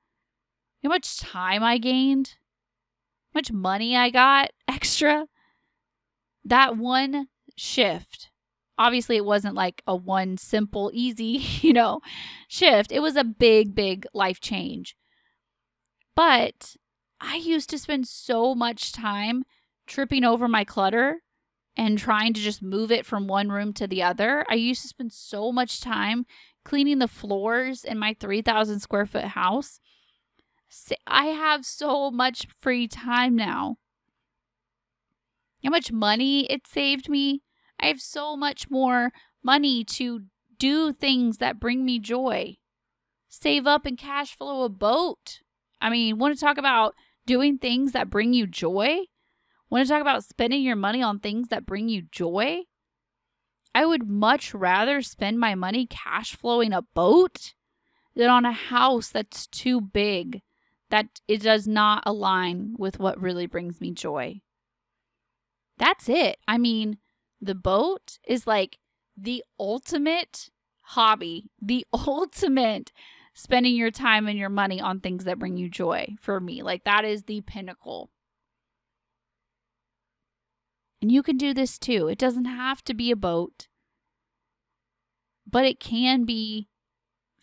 how 0.85 0.91
much 0.91 1.19
time 1.19 1.65
I 1.65 1.79
gained, 1.79 2.37
how 3.35 3.39
much 3.39 3.51
money 3.51 3.97
I 3.97 4.11
got 4.11 4.53
extra. 4.69 5.27
That 6.45 6.77
one 6.77 7.27
shift, 7.57 8.31
obviously, 8.79 9.17
it 9.17 9.25
wasn't 9.25 9.55
like 9.55 9.83
a 9.87 9.95
one 9.95 10.37
simple, 10.37 10.91
easy, 10.95 11.25
you 11.61 11.73
know, 11.73 12.01
shift. 12.49 12.93
It 12.93 13.01
was 13.01 13.17
a 13.17 13.25
big, 13.25 13.75
big 13.75 14.07
life 14.15 14.41
change. 14.41 14.97
But 16.15 16.77
I 17.21 17.37
used 17.37 17.71
to 17.71 17.79
spend 17.79 18.09
so 18.09 18.55
much 18.55 18.93
time 18.93 19.45
tripping 19.87 20.25
over 20.25 20.49
my 20.49 20.65
clutter 20.65 21.23
and 21.77 21.97
trying 21.97 22.33
to 22.35 22.41
just 22.41 22.61
move 22.61 22.91
it 22.91 23.07
from 23.07 23.29
one 23.29 23.51
room 23.51 23.73
to 23.75 23.87
the 23.87 24.03
other. 24.03 24.45
I 24.49 24.55
used 24.55 24.83
to 24.83 24.89
spend 24.89 25.13
so 25.13 25.53
much 25.53 25.81
time 25.81 26.27
cleaning 26.65 26.99
the 26.99 27.09
floors 27.09 27.85
in 27.85 27.99
my 27.99 28.17
3,000 28.19 28.81
square 28.81 29.07
foot 29.07 29.25
house. 29.25 29.81
I 31.07 31.27
have 31.27 31.65
so 31.65 32.11
much 32.11 32.47
free 32.61 32.89
time 32.89 33.37
now. 33.37 33.79
How 35.65 35.71
much 35.71 35.91
money 35.91 36.47
it 36.51 36.67
saved 36.67 37.09
me. 37.09 37.43
I 37.81 37.87
have 37.87 38.01
so 38.01 38.37
much 38.37 38.71
more 38.71 39.13
money 39.43 39.85
to 39.85 40.23
do 40.59 40.93
things 40.93 41.39
that 41.39 41.61
bring 41.61 41.85
me 41.85 41.99
joy. 41.99 42.57
Save 43.29 43.67
up 43.67 43.87
and 43.87 43.97
cash 43.97 44.37
flow 44.37 44.65
a 44.65 44.69
boat. 44.69 45.41
I 45.81 45.91
mean, 45.91 46.19
want 46.19 46.35
to 46.37 46.41
talk 46.41 46.59
about 46.59 46.95
doing 47.27 47.59
things 47.59 47.93
that 47.93 48.11
bring 48.11 48.33
you 48.33 48.47
joy? 48.47 49.01
Want 49.71 49.87
to 49.87 49.93
talk 49.93 50.01
about 50.01 50.25
spending 50.25 50.63
your 50.63 50.77
money 50.77 51.03
on 51.03 51.21
things 51.21 51.49
that 51.49 51.67
bring 51.67 51.89
you 51.89 52.03
joy? 52.11 52.63
I 53.75 53.85
would 53.85 54.09
much 54.09 54.55
rather 54.55 55.03
spend 55.03 55.39
my 55.39 55.55
money 55.55 55.87
cash 55.87 56.35
flowing 56.35 56.73
a 56.73 56.83
boat 56.83 57.55
than 58.17 58.31
on 58.31 58.45
a 58.45 58.53
house 58.53 59.11
that's 59.11 59.47
too 59.47 59.81
big, 59.81 60.43
that 60.91 61.21
it 61.29 61.43
does 61.43 61.69
not 61.69 62.03
align 62.07 62.75
with 62.79 62.99
what 62.99 63.21
really 63.21 63.47
brings 63.47 63.81
me 63.81 63.93
joy. 63.93 64.41
That's 65.77 66.09
it. 66.09 66.39
I 66.49 66.59
mean, 66.59 66.99
the 67.41 67.55
boat 67.55 68.19
is 68.27 68.47
like 68.47 68.79
the 69.17 69.45
ultimate 69.59 70.51
hobby, 70.83 71.51
the 71.61 71.87
ultimate 71.93 72.93
spending 73.35 73.77
your 73.77 73.91
time 73.91 74.27
and 74.27 74.39
your 74.39 74.49
money 74.49 74.81
on 74.81 75.01
things 75.01 75.25
that 75.25 75.39
bring 75.39 75.57
you 75.57 75.69
joy 75.69 76.09
for 76.21 76.41
me. 76.41 76.63
Like, 76.63 76.85
that 76.85 77.05
is 77.05 77.25
the 77.25 77.41
pinnacle. 77.43 78.11
And 81.01 81.13
you 81.13 81.23
can 81.23 81.37
do 81.37 81.55
this 81.55 81.79
too. 81.79 82.09
It 82.09 82.19
doesn't 82.19 82.47
have 82.47 82.83
to 82.85 82.95
be 82.95 83.13
a 83.13 83.17
boat, 83.17 83.69
but 85.47 85.65
it 85.65 85.79
can 85.79 86.25
be 86.25 86.69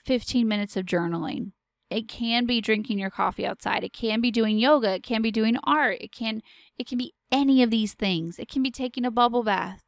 15 0.03 0.45
minutes 0.47 0.75
of 0.75 0.85
journaling. 0.85 1.53
It 1.89 2.09
can 2.09 2.45
be 2.45 2.59
drinking 2.59 2.99
your 2.99 3.09
coffee 3.09 3.45
outside. 3.45 3.83
It 3.83 3.93
can 3.93 4.19
be 4.19 4.31
doing 4.31 4.57
yoga. 4.57 4.95
It 4.95 5.03
can 5.03 5.21
be 5.21 5.31
doing 5.31 5.57
art. 5.63 5.97
It 6.01 6.11
can 6.11 6.41
it 6.77 6.87
can 6.87 6.97
be 6.97 7.13
any 7.31 7.63
of 7.63 7.69
these 7.69 7.93
things. 7.93 8.37
It 8.37 8.49
can 8.49 8.61
be 8.61 8.71
taking 8.71 9.05
a 9.05 9.11
bubble 9.11 9.43
bath. 9.43 9.84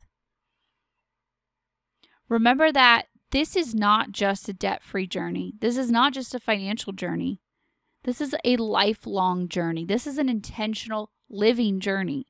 Remember 2.30 2.72
that 2.72 3.08
this 3.32 3.56
is 3.56 3.76
not 3.76 4.12
just 4.12 4.48
a 4.50 4.54
debt-free 4.54 5.08
journey. 5.08 5.54
This 5.60 5.78
is 5.78 5.92
not 5.92 6.14
just 6.14 6.34
a 6.36 6.40
financial 6.40 6.94
journey. 6.94 7.42
This 8.04 8.22
is 8.22 8.36
a 8.44 8.58
lifelong 8.58 9.50
journey. 9.50 9.86
This 9.86 10.08
is 10.08 10.18
an 10.18 10.30
intentional 10.30 11.12
living 11.30 11.80
journey. 11.80 12.26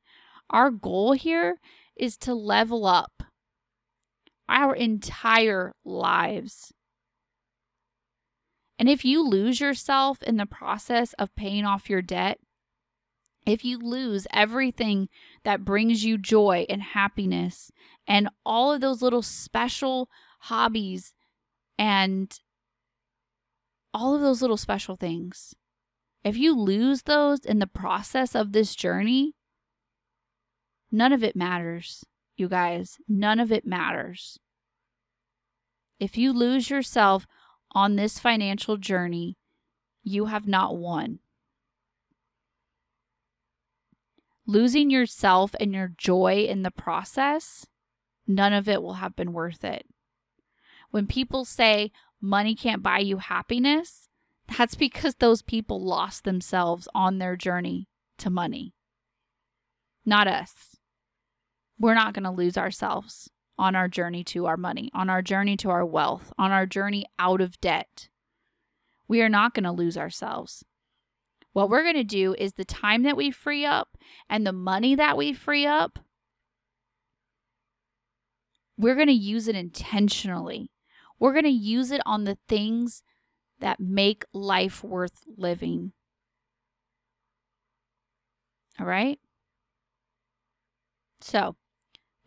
Our 0.50 0.72
goal 0.72 1.14
here 1.14 1.60
is 1.96 2.18
to 2.18 2.34
level 2.34 2.86
up 2.86 3.24
our 4.50 4.74
entire 4.74 5.74
lives. 5.84 6.74
And 8.80 8.88
if 8.88 9.04
you 9.04 9.28
lose 9.28 9.60
yourself 9.60 10.22
in 10.24 10.38
the 10.38 10.46
process 10.46 11.14
of 11.14 11.36
paying 11.36 11.66
off 11.66 11.90
your 11.90 12.02
debt, 12.02 12.40
if 13.48 13.66
you 13.66 13.80
lose 13.80 14.28
everything 14.32 15.10
that 15.44 15.66
brings 15.66 16.04
you 16.04 16.18
joy 16.18 16.66
and 16.70 16.82
happiness 16.82 17.72
and 18.06 18.30
all 18.46 18.72
of 18.72 18.82
those 18.82 19.02
little 19.02 19.24
special 19.24 20.10
hobbies 20.42 21.14
and 21.80 22.40
all 23.94 24.14
of 24.14 24.22
those 24.22 24.42
little 24.42 24.58
special 24.58 24.96
things, 24.96 25.56
if 26.24 26.38
you 26.38 26.56
lose 26.56 27.04
those 27.04 27.40
in 27.40 27.58
the 27.58 27.68
process 27.68 28.36
of 28.36 28.52
this 28.52 28.76
journey, 28.76 29.34
None 30.92 31.12
of 31.12 31.24
it 31.24 31.36
matters, 31.36 32.06
you 32.38 32.48
guys. 32.48 32.98
None 33.08 33.40
of 33.40 33.52
it 33.52 33.66
matters. 33.66 34.40
If 36.00 36.18
you 36.18 36.32
lose 36.32 36.70
yourself 36.70 37.26
on 37.72 37.96
this 37.96 38.20
financial 38.20 38.78
journey, 38.78 39.38
you 40.04 40.26
have 40.26 40.48
not 40.48 40.78
won. 40.78 41.20
Losing 44.48 44.90
yourself 44.90 45.54
and 45.60 45.74
your 45.74 45.92
joy 45.98 46.46
in 46.50 46.64
the 46.64 46.72
process, 46.72 47.68
none 48.26 48.54
of 48.54 48.68
it 48.68 48.82
will 48.82 48.94
have 48.94 49.16
been 49.16 49.34
worth 49.34 49.64
it. 49.64 49.86
When 50.90 51.06
people 51.06 51.46
say 51.46 51.92
money 52.22 52.56
can't 52.56 52.82
buy 52.82 53.00
you 53.00 53.18
happiness, 53.18 54.08
that's 54.58 54.76
because 54.76 55.16
those 55.16 55.42
people 55.42 55.84
lost 55.84 56.24
themselves 56.24 56.88
on 56.96 57.18
their 57.18 57.36
journey 57.36 57.90
to 58.20 58.30
money. 58.30 58.74
Not 60.06 60.28
us 60.28 60.78
we're 61.80 61.94
not 61.94 62.14
going 62.14 62.24
to 62.24 62.32
lose 62.32 62.58
ourselves 62.58 63.30
on 63.58 63.76
our 63.76 63.88
journey 63.88 64.24
to 64.24 64.46
our 64.46 64.58
money, 64.58 64.90
on 64.94 65.10
our 65.10 65.22
journey 65.22 65.58
to 65.58 65.70
our 65.70 65.86
wealth, 65.86 66.34
on 66.38 66.52
our 66.52 66.66
journey 66.66 67.06
out 67.20 67.42
of 67.42 67.60
debt. 67.62 68.10
We 69.08 69.22
are 69.22 69.30
not 69.30 69.54
going 69.54 69.64
to 69.64 69.72
lose 69.72 69.98
ourselves. 69.98 70.64
What 71.58 71.72
we're 71.72 71.82
going 71.82 71.96
to 71.96 72.04
do 72.04 72.36
is 72.38 72.54
the 72.54 72.64
time 72.64 73.02
that 73.02 73.18
we 73.18 73.32
free 73.32 73.66
up 73.66 73.98
and 74.30 74.46
the 74.46 74.54
money 74.54 74.94
that 74.94 75.18
we 75.18 75.34
free 75.34 75.66
up, 75.66 75.98
we're 78.78 78.94
going 78.94 79.08
to 79.08 79.12
use 79.12 79.48
it 79.48 79.56
intentionally. 79.56 80.70
We're 81.20 81.34
going 81.34 81.46
to 81.46 81.50
use 81.50 81.90
it 81.90 82.02
on 82.06 82.26
the 82.26 82.38
things 82.48 83.02
that 83.60 83.80
make 83.80 84.24
life 84.34 84.84
worth 84.84 85.24
living. 85.36 85.94
All 88.80 88.86
right? 88.86 89.20
So, 91.22 91.56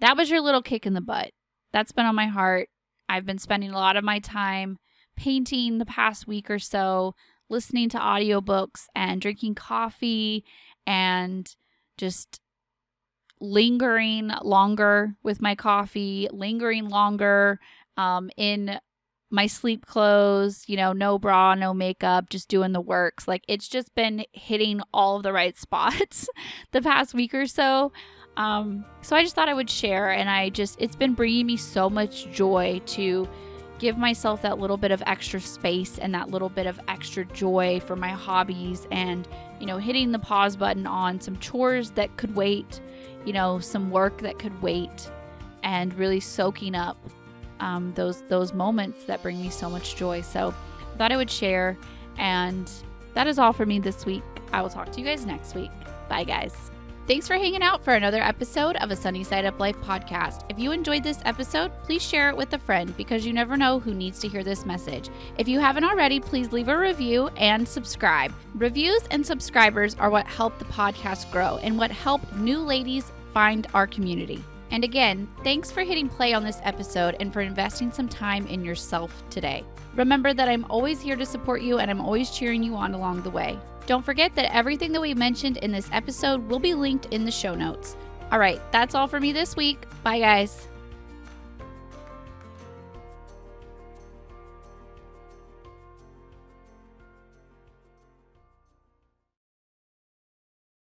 that 0.01 0.17
was 0.17 0.29
your 0.29 0.41
little 0.41 0.61
kick 0.61 0.87
in 0.87 0.95
the 0.95 1.01
butt. 1.01 1.31
That's 1.73 1.93
been 1.93 2.07
on 2.07 2.17
my 2.17 2.27
heart. 2.27 2.69
I've 3.09 3.27
been 3.27 3.39
spending 3.39 3.71
a 3.71 3.79
lot 3.79 3.97
of 3.97 4.03
my 4.03 4.19
time 4.19 4.79
painting 5.17 5.79
the 5.79 5.87
past 5.87 6.27
week 6.27 6.51
or 6.51 6.59
so, 6.59 7.15
listening 7.51 7.89
to 7.91 7.99
audiobooks 7.99 8.87
and 8.95 9.21
drinking 9.21 9.55
coffee 9.55 10.45
and 10.87 11.55
just 11.99 12.41
lingering 13.41 14.31
longer 14.43 15.17
with 15.23 15.43
my 15.43 15.55
coffee, 15.55 16.29
lingering 16.33 16.89
longer 16.89 17.59
um, 17.97 18.31
in 18.37 18.79
my 19.31 19.47
sleep 19.47 19.87
clothes, 19.87 20.65
you 20.67 20.77
know, 20.77 20.93
no 20.93 21.19
bra, 21.19 21.55
no 21.55 21.73
makeup, 21.73 22.31
just 22.31 22.49
doing 22.49 22.73
the 22.73 22.81
works. 22.81 23.29
Like 23.29 23.45
it's 23.49 23.69
just 23.69 23.95
been 23.95 24.25
hitting 24.33 24.81
all 24.93 25.17
of 25.17 25.23
the 25.23 25.33
right 25.33 25.57
spots 25.59 26.29
the 26.73 26.83
past 26.83 27.15
week 27.15 27.35
or 27.35 27.47
so. 27.47 27.93
Um, 28.37 28.85
so 29.03 29.17
I 29.17 29.23
just 29.23 29.35
thought 29.35 29.49
I 29.49 29.55
would 29.55 29.69
share, 29.69 30.11
and 30.11 30.31
I 30.31 30.51
just, 30.51 30.81
it's 30.81 30.97
been 30.97 31.15
bringing 31.15 31.47
me 31.47 31.57
so 31.57 31.91
much 31.91 32.31
joy 32.31 32.81
to 32.87 33.29
give 33.81 33.97
myself 33.97 34.43
that 34.43 34.59
little 34.59 34.77
bit 34.77 34.93
of 34.93 35.03
extra 35.07 35.41
space 35.41 35.99
and 35.99 36.15
that 36.15 36.31
little 36.31 36.51
bit 36.51 36.67
of 36.67 36.79
extra 36.87 37.25
joy 37.25 37.81
for 37.81 37.97
my 37.97 38.11
hobbies 38.11 38.87
and, 38.93 39.27
you 39.59 39.67
know, 39.67 39.79
hitting 39.79 40.13
the 40.13 40.19
pause 40.19 40.55
button 40.55 40.87
on 40.87 41.19
some 41.21 41.37
chores 41.39 41.91
that 41.93 42.15
could 42.19 42.37
wait, 42.37 42.81
you 43.25 43.33
know, 43.33 43.59
some 43.59 43.91
work 43.91 44.21
that 44.21 44.39
could 44.39 44.61
wait, 44.63 45.11
and 45.63 45.95
really 45.95 46.21
soaking 46.21 46.75
up 46.75 46.99
um, 47.59 47.93
those 47.95 48.23
those 48.29 48.53
moments 48.53 49.05
that 49.05 49.23
bring 49.23 49.41
me 49.41 49.51
so 49.51 49.69
much 49.69 49.97
joy. 49.97 50.21
So 50.21 50.55
I 50.93 50.97
thought 50.99 51.13
I 51.13 51.17
would 51.17 51.31
share, 51.31 51.77
and 52.19 52.71
that 53.15 53.27
is 53.27 53.39
all 53.39 53.53
for 53.53 53.67
me 53.67 53.81
this 53.81 54.05
week. 54.05 54.23
I 54.53 54.61
will 54.63 54.71
talk 54.71 54.93
to 54.93 55.01
you 55.01 55.07
guys 55.07 55.25
next 55.25 55.55
week. 55.55 55.71
Bye, 56.09 56.25
guys. 56.25 56.71
Thanks 57.07 57.27
for 57.27 57.35
hanging 57.35 57.63
out 57.63 57.83
for 57.83 57.95
another 57.95 58.23
episode 58.23 58.77
of 58.77 58.93
a 58.93 58.97
Sunny 58.97 59.25
Side 59.25 59.45
Up 59.45 59.59
Life 59.59 59.77
podcast. 59.79 60.45
If 60.49 60.61
you 60.61 60.71
enjoyed 60.71 61.03
this 61.03 61.19
episode, 61.25 61.73
please 61.83 62.03
share 62.03 62.29
it 62.29 62.37
with 62.37 62.53
a 62.53 62.59
friend 62.59 62.97
because 62.97 63.27
you 63.27 63.33
never 63.33 63.57
know 63.57 63.81
who 63.81 63.95
needs 63.95 64.21
to 64.21 64.29
hear 64.29 64.45
this 64.45 64.65
message. 64.65 65.11
If 65.37 65.49
you 65.49 65.59
haven't 65.59 65.83
already, 65.83 66.21
please 66.21 66.53
leave 66.53 66.69
a 66.69 66.79
review 66.79 67.29
and 67.37 67.67
subscribe. 67.67 68.33
Reviews 68.55 69.03
and 69.11 69.27
subscribers 69.27 69.97
are 69.97 70.11
what 70.11 70.27
help 70.27 70.57
the 70.61 70.67
podcast 70.67 71.33
grow 71.33 71.57
and 71.59 71.77
what 71.77 71.91
help 71.91 72.21
new 72.37 72.61
ladies 72.61 73.11
find 73.35 73.67
our 73.75 73.89
community. 73.89 74.45
And 74.71 74.85
again, 74.85 75.29
thanks 75.43 75.69
for 75.69 75.83
hitting 75.83 76.09
play 76.09 76.33
on 76.33 76.45
this 76.45 76.61
episode 76.63 77.17
and 77.19 77.33
for 77.33 77.41
investing 77.41 77.91
some 77.91 78.09
time 78.09 78.47
in 78.47 78.65
yourself 78.65 79.25
today. 79.31 79.65
Remember 79.97 80.33
that 80.33 80.49
I'm 80.49 80.65
always 80.71 81.01
here 81.01 81.17
to 81.17 81.27
support 81.27 81.63
you 81.63 81.81
and 81.81 81.91
I'm 81.91 82.01
always 82.01 82.31
cheering 82.31 82.63
you 82.63 82.77
on 82.77 82.95
along 82.95 83.23
the 83.23 83.31
way. 83.31 83.59
Don't 83.91 84.05
forget 84.05 84.37
that 84.37 84.55
everything 84.55 84.93
that 84.93 85.01
we 85.01 85.15
mentioned 85.15 85.57
in 85.57 85.73
this 85.73 85.89
episode 85.91 86.49
will 86.49 86.61
be 86.61 86.75
linked 86.75 87.07
in 87.07 87.25
the 87.25 87.33
show 87.33 87.57
notes. 87.57 87.97
All 88.31 88.39
right, 88.39 88.61
that's 88.71 88.95
all 88.95 89.09
for 89.09 89.19
me 89.19 89.33
this 89.33 89.57
week. 89.57 89.85
Bye, 90.05 90.21
guys. 90.21 90.69